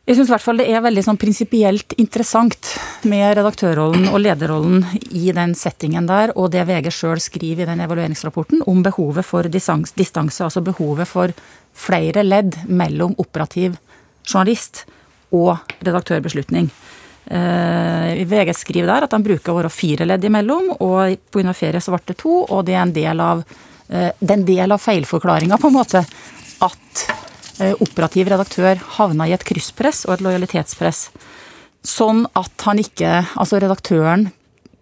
Jeg 0.08 0.16
syns 0.16 0.30
det 0.56 0.66
er 0.72 0.80
veldig 0.80 1.02
sånn 1.04 1.18
prinsipielt 1.20 1.92
interessant 2.00 2.70
med 3.12 3.34
redaktørrollen 3.36 4.06
og 4.08 4.22
lederrollen 4.24 4.86
i 5.12 5.34
den 5.36 5.52
settingen 5.52 6.08
der, 6.08 6.32
og 6.40 6.54
det 6.54 6.64
VG 6.70 6.88
sjøl 6.96 7.20
skriver 7.20 7.66
i 7.66 7.68
den 7.68 7.84
evalueringsrapporten 7.84 8.62
om 8.72 8.80
behovet 8.86 9.28
for 9.28 9.50
distanse, 9.52 10.46
altså 10.46 10.64
behovet 10.64 11.12
for 11.12 11.36
flere 11.76 12.24
ledd 12.24 12.56
mellom 12.72 13.18
operativ 13.20 13.76
journalist 14.24 14.86
og 15.36 15.76
redaktørbeslutning. 15.84 16.72
Eh, 17.28 18.24
VG 18.32 18.56
skriver 18.56 18.88
der 18.88 19.10
at 19.10 19.12
de 19.12 19.24
bruker 19.28 19.52
å 19.52 19.60
være 19.60 19.76
fire 19.76 20.08
ledd 20.08 20.24
imellom, 20.24 20.72
og 20.80 21.20
pga. 21.36 21.52
ferie 21.52 21.84
så 21.84 21.92
ble 21.92 22.06
det 22.08 22.22
to, 22.24 22.46
og 22.48 22.64
det 22.64 22.80
er 22.80 22.86
en 22.86 22.96
del 22.96 23.28
av, 23.28 23.44
eh, 23.90 24.12
det 24.24 24.44
del 24.48 24.72
av 24.72 24.80
feilforklaringa, 24.80 25.60
på 25.60 25.68
en 25.68 25.82
måte, 25.84 26.08
at 26.64 27.27
operativ 27.58 28.30
redaktør 28.30 28.80
havna 28.98 29.26
i 29.28 29.34
et 29.34 29.46
krysspress 29.48 30.06
og 30.06 30.18
et 30.18 30.24
lojalitetspress. 30.26 31.08
Sånn 31.88 32.26
at 32.38 32.68
han 32.68 32.82
ikke 32.82 33.12
Altså, 33.38 33.62
redaktøren 33.64 34.28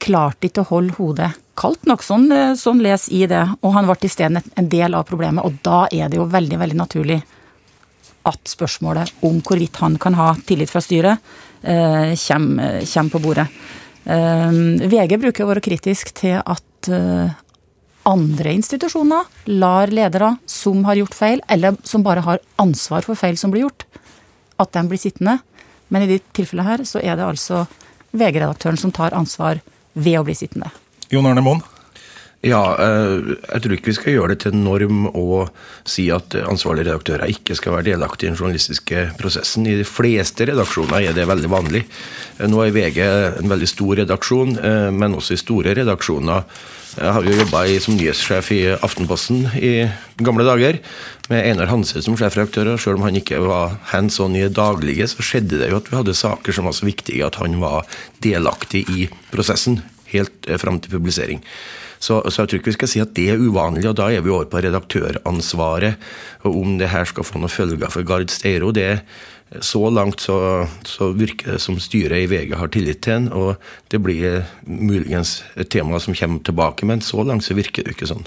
klarte 0.02 0.50
ikke 0.50 0.66
å 0.66 0.72
holde 0.74 0.98
hodet 0.98 1.32
kaldt 1.56 1.88
nok. 1.90 2.04
Sånn, 2.04 2.28
eh, 2.32 2.54
sånn 2.60 2.82
les 2.84 3.08
i 3.10 3.26
det. 3.32 3.44
Og 3.64 3.74
han 3.76 3.88
ble 3.88 4.10
isteden 4.10 4.42
en 4.42 4.70
del 4.70 4.96
av 4.96 5.08
problemet. 5.08 5.46
Og 5.46 5.58
da 5.64 5.86
er 5.92 6.10
det 6.10 6.20
jo 6.20 6.28
veldig, 6.30 6.60
veldig 6.60 6.80
naturlig 6.80 7.22
at 8.26 8.50
spørsmålet 8.50 9.12
om 9.26 9.40
hvorvidt 9.42 9.78
han 9.84 9.98
kan 10.02 10.16
ha 10.18 10.34
tillit 10.48 10.72
fra 10.72 10.82
styret, 10.82 11.20
eh, 11.64 12.16
kommer, 12.16 12.82
kommer 12.86 13.12
på 13.12 13.22
bordet. 13.22 13.48
VG 14.06 15.18
bruker 15.18 15.44
å 15.44 15.50
være 15.50 15.66
kritisk 15.66 16.12
til 16.14 16.38
at 16.38 16.90
andre 18.06 18.54
institusjoner 18.54 19.26
lar 19.50 19.92
ledere 19.94 20.36
som 20.50 20.86
har 20.86 21.00
gjort 21.00 21.18
feil, 21.18 21.42
eller 21.50 21.78
som 21.84 22.04
bare 22.06 22.24
har 22.26 22.42
ansvar 22.62 23.06
for 23.08 23.18
feil 23.18 23.38
som 23.38 23.54
blir 23.54 23.66
gjort, 23.66 23.86
at 24.62 24.72
de 24.78 24.86
blir 24.90 25.02
sittende. 25.02 25.40
Men 25.90 26.06
i 26.06 26.10
dette 26.16 26.34
tilfellet 26.38 26.70
her 26.70 26.86
så 26.88 27.02
er 27.02 27.18
det 27.18 27.26
altså 27.26 27.66
VG-redaktøren 28.16 28.80
som 28.80 28.94
tar 28.96 29.16
ansvar 29.18 29.62
ved 29.94 30.20
å 30.20 30.26
bli 30.28 30.36
sittende. 30.38 30.72
Jon 31.12 31.28
Arne 31.30 31.44
Moen? 31.46 31.64
Ja, 32.46 32.62
eh, 32.78 33.34
jeg 33.42 33.62
tror 33.64 33.74
ikke 33.74 33.90
vi 33.90 33.98
skal 33.98 34.14
gjøre 34.14 34.34
det 34.36 34.44
til 34.44 34.54
en 34.54 34.66
norm 34.68 35.08
å 35.10 35.48
si 35.88 36.06
at 36.14 36.36
ansvarlige 36.46 36.92
redaktører 36.92 37.32
ikke 37.32 37.58
skal 37.58 37.74
være 37.78 37.88
delaktige 37.88 38.30
i 38.30 38.34
den 38.34 38.38
journalistiske 38.38 39.06
prosessen. 39.18 39.66
I 39.66 39.80
de 39.80 39.88
fleste 39.88 40.46
redaksjoner 40.52 41.08
er 41.08 41.18
det 41.18 41.26
veldig 41.26 41.50
vanlig. 41.50 41.86
Eh, 42.38 42.46
nå 42.52 42.62
er 42.62 42.76
VG 42.76 43.02
en 43.42 43.50
veldig 43.50 43.70
stor 43.72 44.02
redaksjon, 44.04 44.58
eh, 44.62 44.90
men 44.94 45.18
også 45.18 45.34
i 45.34 45.42
store 45.42 45.74
redaksjoner 45.80 46.46
jeg 46.96 47.12
har 47.12 47.26
jo 47.28 47.36
jobba 47.36 47.62
som 47.84 47.98
nyhetssjef 47.98 48.50
i 48.56 48.60
Aftenposten 48.72 49.50
i 49.60 49.72
gamle 50.24 50.46
dager, 50.48 50.78
med 51.28 51.42
Einar 51.44 51.68
Hanse 51.68 52.00
som 52.06 52.16
sjefredaktør. 52.16 52.72
og 52.74 52.80
Selv 52.80 53.02
om 53.02 53.08
han 53.08 53.18
ikke 53.20 53.42
var 53.44 53.76
hands 53.92 54.20
on 54.24 54.36
i 54.38 54.46
det 54.46 54.56
daglige, 54.56 55.08
så 55.12 55.26
skjedde 55.26 55.60
det 55.60 55.72
jo 55.74 55.82
at 55.82 55.90
vi 55.92 55.98
hadde 55.98 56.16
saker 56.16 56.56
som 56.56 56.70
var 56.70 56.78
så 56.78 56.88
viktige 56.88 57.26
at 57.28 57.40
han 57.42 57.60
var 57.60 57.84
delaktig 58.24 58.86
i 58.88 59.10
prosessen, 59.34 59.82
helt 60.14 60.48
eh, 60.48 60.62
fram 60.62 60.80
til 60.80 60.96
publisering. 60.96 61.44
Så, 62.00 62.22
så, 62.30 62.44
jeg 62.44 62.50
tror 62.50 62.60
ikke 62.60 62.72
vi 62.72 62.78
skal 62.78 62.92
si 62.92 63.02
at 63.04 63.16
det 63.18 63.30
er 63.34 63.42
uvanlig, 63.42 63.88
og 63.90 63.98
da 64.00 64.08
er 64.14 64.24
vi 64.24 64.32
over 64.32 64.48
på 64.48 64.62
redaktøransvaret. 64.64 66.00
Og 66.48 66.60
om 66.62 66.78
det 66.80 66.92
her 66.94 67.08
skal 67.10 67.28
få 67.28 67.42
noen 67.42 67.52
følger 67.52 67.92
for 67.92 68.08
Gard 68.08 68.32
Steiro, 68.32 68.72
det 68.76 68.86
er 68.88 69.02
så 69.62 69.90
langt 69.90 70.24
så, 70.24 70.38
så, 70.86 71.12
virker 71.16 71.56
det 71.56 71.62
som 71.64 71.80
styret 71.80 72.26
i 72.26 72.30
VG 72.32 72.56
har 72.60 72.72
tillit 72.74 73.02
til 73.06 73.20
en, 73.20 73.30
og 73.34 73.62
det 73.94 74.02
blir 74.04 74.44
muligens 74.66 75.44
et 75.56 75.70
tema 75.72 76.00
som 76.04 76.18
kommer 76.18 76.44
tilbake, 76.46 76.88
men 76.88 77.04
så 77.06 77.24
langt 77.24 77.46
så 77.48 77.58
virker 77.58 77.86
det 77.86 77.96
ikke 77.96 78.10
sånn. 78.12 78.26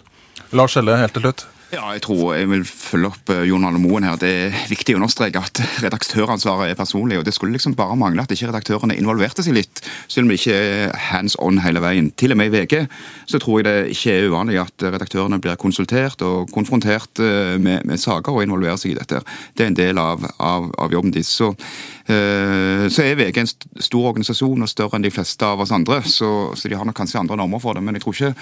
Lars 0.57 0.79
Helle, 0.79 0.97
helt 0.97 1.17
til 1.17 1.27
slutt. 1.27 1.47
Ja, 1.69 1.91
jeg 1.93 2.01
tror 2.01 2.31
jeg 2.33 2.49
vil 2.49 2.63
følge 2.65 3.11
opp 3.11 3.29
eh, 3.29 3.43
Jon 3.45 3.67
Arne 3.69 3.81
Moen 3.83 4.07
her. 4.07 4.17
Det 4.17 4.29
er 4.47 4.55
viktig 4.71 4.95
å 4.97 5.03
understreke 5.03 5.43
at 5.45 5.61
redaktøransvaret 5.83 6.73
er 6.73 6.79
personlig. 6.79 7.19
og 7.21 7.27
Det 7.27 7.35
skulle 7.37 7.53
liksom 7.53 7.75
bare 7.77 7.97
mangle 8.01 8.25
at 8.25 8.33
ikke 8.33 8.49
redaktørene 8.49 8.97
involverte 8.97 9.45
seg 9.45 9.59
litt, 9.59 9.83
selv 10.09 10.25
om 10.25 10.33
det 10.33 10.39
ikke 10.39 10.57
er 10.57 10.95
hands 11.11 11.37
on 11.45 11.61
hele 11.61 11.83
veien. 11.85 12.09
Til 12.17 12.33
og 12.33 12.41
med 12.41 12.49
i 12.49 12.55
VG 12.55 12.87
så 13.29 13.41
tror 13.43 13.61
jeg 13.61 13.67
det 13.69 13.93
ikke 13.93 14.15
er 14.15 14.31
uvanlig 14.33 14.63
at 14.63 14.87
redaktørene 14.87 15.41
blir 15.45 15.61
konsultert 15.61 16.25
og 16.25 16.49
konfrontert 16.57 17.21
eh, 17.21 17.59
med, 17.61 17.85
med 17.85 18.01
saker 18.01 18.33
og 18.33 18.49
involverer 18.49 18.81
seg 18.81 18.95
i 18.95 18.99
dette. 19.03 19.21
Det 19.53 19.67
er 19.67 19.75
en 19.75 19.79
del 19.83 20.01
av, 20.01 20.25
av, 20.41 20.73
av 20.73 20.97
jobben 20.97 21.13
deres. 21.13 21.35
Så, 21.37 21.53
øh, 21.53 22.89
så, 22.89 23.05
er 23.05 23.21
VG 23.21 23.45
en 23.45 23.53
stor 23.53 24.15
organisasjon 24.15 24.65
og 24.65 24.73
større 24.73 24.97
enn 24.97 25.05
de 25.05 25.13
fleste 25.13 25.45
av 25.45 25.61
oss 25.61 25.77
andre, 25.77 26.01
så, 26.09 26.33
så 26.57 26.73
de 26.73 26.81
har 26.81 26.89
nok 26.89 26.97
kanskje 26.97 27.21
andre 27.21 27.37
normer 27.37 27.61
for 27.61 27.77
det. 27.77 27.85
men 27.85 28.01
jeg 28.01 28.09
tror 28.09 28.17
ikke 28.17 28.35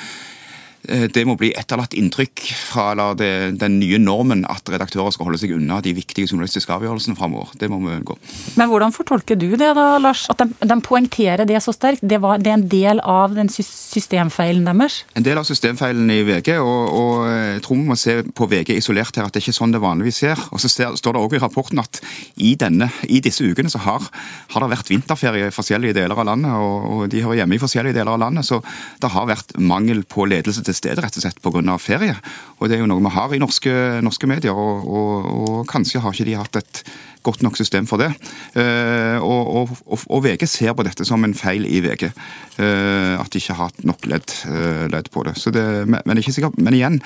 det 0.87 1.25
må 1.27 1.35
bli 1.39 1.51
etterlatt 1.59 1.95
inntrykk 1.99 2.43
fra 2.71 3.15
det, 3.19 3.59
den 3.61 3.79
nye 3.81 3.99
normen 4.03 4.45
at 4.51 4.69
redaktører 4.71 5.15
skal 5.15 5.29
holde 5.29 5.41
seg 5.41 5.55
unna 5.57 5.81
de 5.83 5.95
viktige 5.97 6.31
journalistiske 6.31 6.73
avgjørelsene 6.73 7.19
framover. 7.19 7.51
Det 7.59 7.69
må 7.73 7.81
vi 7.83 7.95
unngå. 7.97 8.17
Men 8.59 8.71
hvordan 8.71 8.95
fortolker 8.95 9.39
du 9.39 9.49
det 9.59 9.73
da, 9.79 9.87
Lars? 10.03 10.27
At 10.33 10.43
de, 10.43 10.49
de 10.62 10.77
poengterer 10.85 11.49
det 11.49 11.59
så 11.65 11.75
sterkt? 11.75 12.05
Det, 12.07 12.21
var, 12.23 12.39
det, 12.43 12.53
er 12.53 12.59
en 12.61 12.69
del 12.71 13.03
av 13.03 13.35
den 13.37 13.51
systemfeilen 13.53 14.67
deres? 14.69 15.01
En 15.19 15.27
del 15.27 15.41
av 15.41 15.47
systemfeilen 15.49 16.11
i 16.12 16.21
VG, 16.27 16.53
og, 16.62 16.93
og 17.01 17.25
jeg 17.31 17.65
tror 17.67 17.81
vi 17.81 17.89
må 17.91 17.99
se 18.01 18.17
på 18.37 18.49
VG 18.51 18.77
isolert 18.77 19.19
her, 19.19 19.29
at 19.29 19.35
det 19.35 19.43
er 19.43 19.47
ikke 19.47 19.59
sånn 19.59 19.75
det 19.75 19.83
vanligvis 19.83 20.23
ser. 20.25 20.45
Og 20.53 20.62
så 20.62 20.71
ser, 20.73 20.97
står 20.99 21.17
det 21.17 21.25
også 21.25 21.41
i 21.41 21.43
rapporten 21.43 21.83
at 21.83 22.01
i, 22.37 22.55
denne, 22.61 22.91
i 23.09 23.23
disse 23.25 23.47
ukene 23.47 23.73
så 23.73 23.83
har, 23.87 24.07
har, 24.53 24.62
det 24.62 24.73
vært 24.77 24.93
vinterferie 24.93 25.51
i 25.51 25.55
forskjellige 25.55 25.99
deler 25.99 26.17
av 26.17 26.31
landet, 26.31 26.55
og, 26.55 26.89
og 26.93 27.05
de 27.12 27.25
hører 27.25 27.43
hjemme 27.43 27.59
i 27.59 27.62
forskjellige 27.62 27.99
deler 27.99 28.15
av 28.15 28.23
landet, 28.27 28.47
så 28.49 28.61
det 29.03 29.12
har 29.15 29.29
vært 29.29 29.57
mangel 29.59 30.05
på 30.09 30.27
ledelse 30.29 30.65
til 30.67 30.77
stede 30.77 31.03
rett 31.05 31.17
og 31.17 31.25
slett 31.25 31.43
pga. 31.43 31.79
ferie. 31.79 32.17
Og 32.59 32.69
Det 32.69 32.77
er 32.77 32.85
jo 32.85 32.91
noe 32.91 33.03
vi 33.03 33.15
har 33.15 33.35
i 33.35 33.43
norske, 33.43 33.75
norske 34.03 34.27
medier, 34.27 34.53
og, 34.53 34.87
og, 34.87 35.27
og, 35.27 35.67
kanskje 35.69 36.01
har 36.01 36.13
ikke 36.13 36.29
de 36.29 36.37
hatt 36.37 36.57
et 36.57 36.83
godt 37.27 37.43
nok 37.43 37.57
system 37.57 37.87
for 37.87 37.99
det. 37.99 38.13
Uh, 38.55 39.19
og, 39.23 39.73
og, 39.87 40.21
VG 40.23 40.47
ser 40.47 40.75
på 40.75 40.85
dette 40.87 41.05
som 41.05 41.25
en 41.27 41.35
feil 41.35 41.67
i 41.67 41.81
VG. 41.83 42.11
Uh, 42.59 43.19
at 43.19 43.33
de 43.33 43.43
ikke 43.43 43.57
har 43.57 43.71
hatt 43.71 43.83
nok 43.87 44.07
ledd, 44.07 44.37
uh, 44.47 45.03
på 45.11 45.27
det. 45.27 45.35
det 45.55 45.67
men, 45.89 46.01
men, 46.07 46.23
men 46.57 46.79
igjen, 46.79 47.01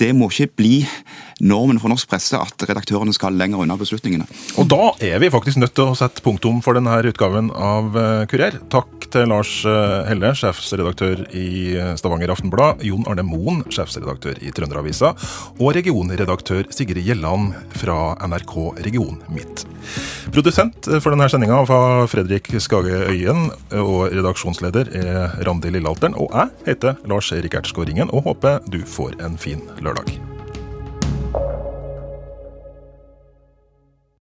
det 0.00 0.10
må 0.16 0.30
ikke 0.30 0.52
bli 0.58 0.74
normen 1.42 1.80
for 1.82 1.90
norsk 1.90 2.08
presse 2.10 2.38
at 2.38 2.64
redaktørene 2.68 3.14
skal 3.14 3.34
lenger 3.38 3.62
unna 3.64 3.76
beslutningene. 3.78 4.26
Og 4.60 4.68
da 4.70 4.92
er 5.02 5.18
vi 5.22 5.32
faktisk 5.32 5.58
nødt 5.60 5.74
til 5.76 5.90
å 5.90 5.96
sette 5.98 6.22
punktum 6.24 6.60
for 6.64 6.78
denne 6.78 6.94
utgaven 7.10 7.50
av 7.54 7.96
eh, 7.98 8.24
Kurer. 8.30 8.60
Takk 8.72 9.08
til 9.14 9.28
Lars 9.30 9.56
eh, 9.68 10.04
Helle, 10.08 10.32
sjefsredaktør 10.38 11.24
i 11.34 11.74
eh, 11.78 11.92
Stavanger 11.98 12.32
Aftenblad, 12.34 12.84
Jon 12.86 13.06
Arne 13.10 13.26
Moen, 13.26 13.64
sjefsredaktør 13.72 14.38
i 14.44 14.52
Trønderavisa, 14.54 15.14
og 15.58 15.74
regionredaktør 15.76 16.70
Sigrid 16.74 17.04
Gjelland 17.04 17.54
fra 17.80 18.14
NRK 18.24 18.56
Region 18.86 19.20
Midt. 19.34 19.66
Produsent 20.34 20.88
for 21.02 21.12
denne 21.12 21.28
sendinga 21.28 21.60
var 21.68 22.06
Fredrik 22.10 22.48
Skage 22.62 23.04
Øyen, 23.10 23.50
og 23.82 24.14
redaksjonsleder 24.14 24.90
er 24.96 25.36
Randi 25.46 25.72
Lillealteren. 25.74 26.16
Og 26.20 26.32
jeg 26.32 26.70
heter 26.70 26.98
Lars 27.10 27.30
Erik 27.36 27.58
Ertsgaard 27.58 27.90
Ringen 27.90 28.12
og 28.14 28.24
håper 28.28 28.62
du 28.70 28.80
får 28.88 29.18
en 29.24 29.36
fin 29.40 29.60
lørdag. 29.84 30.20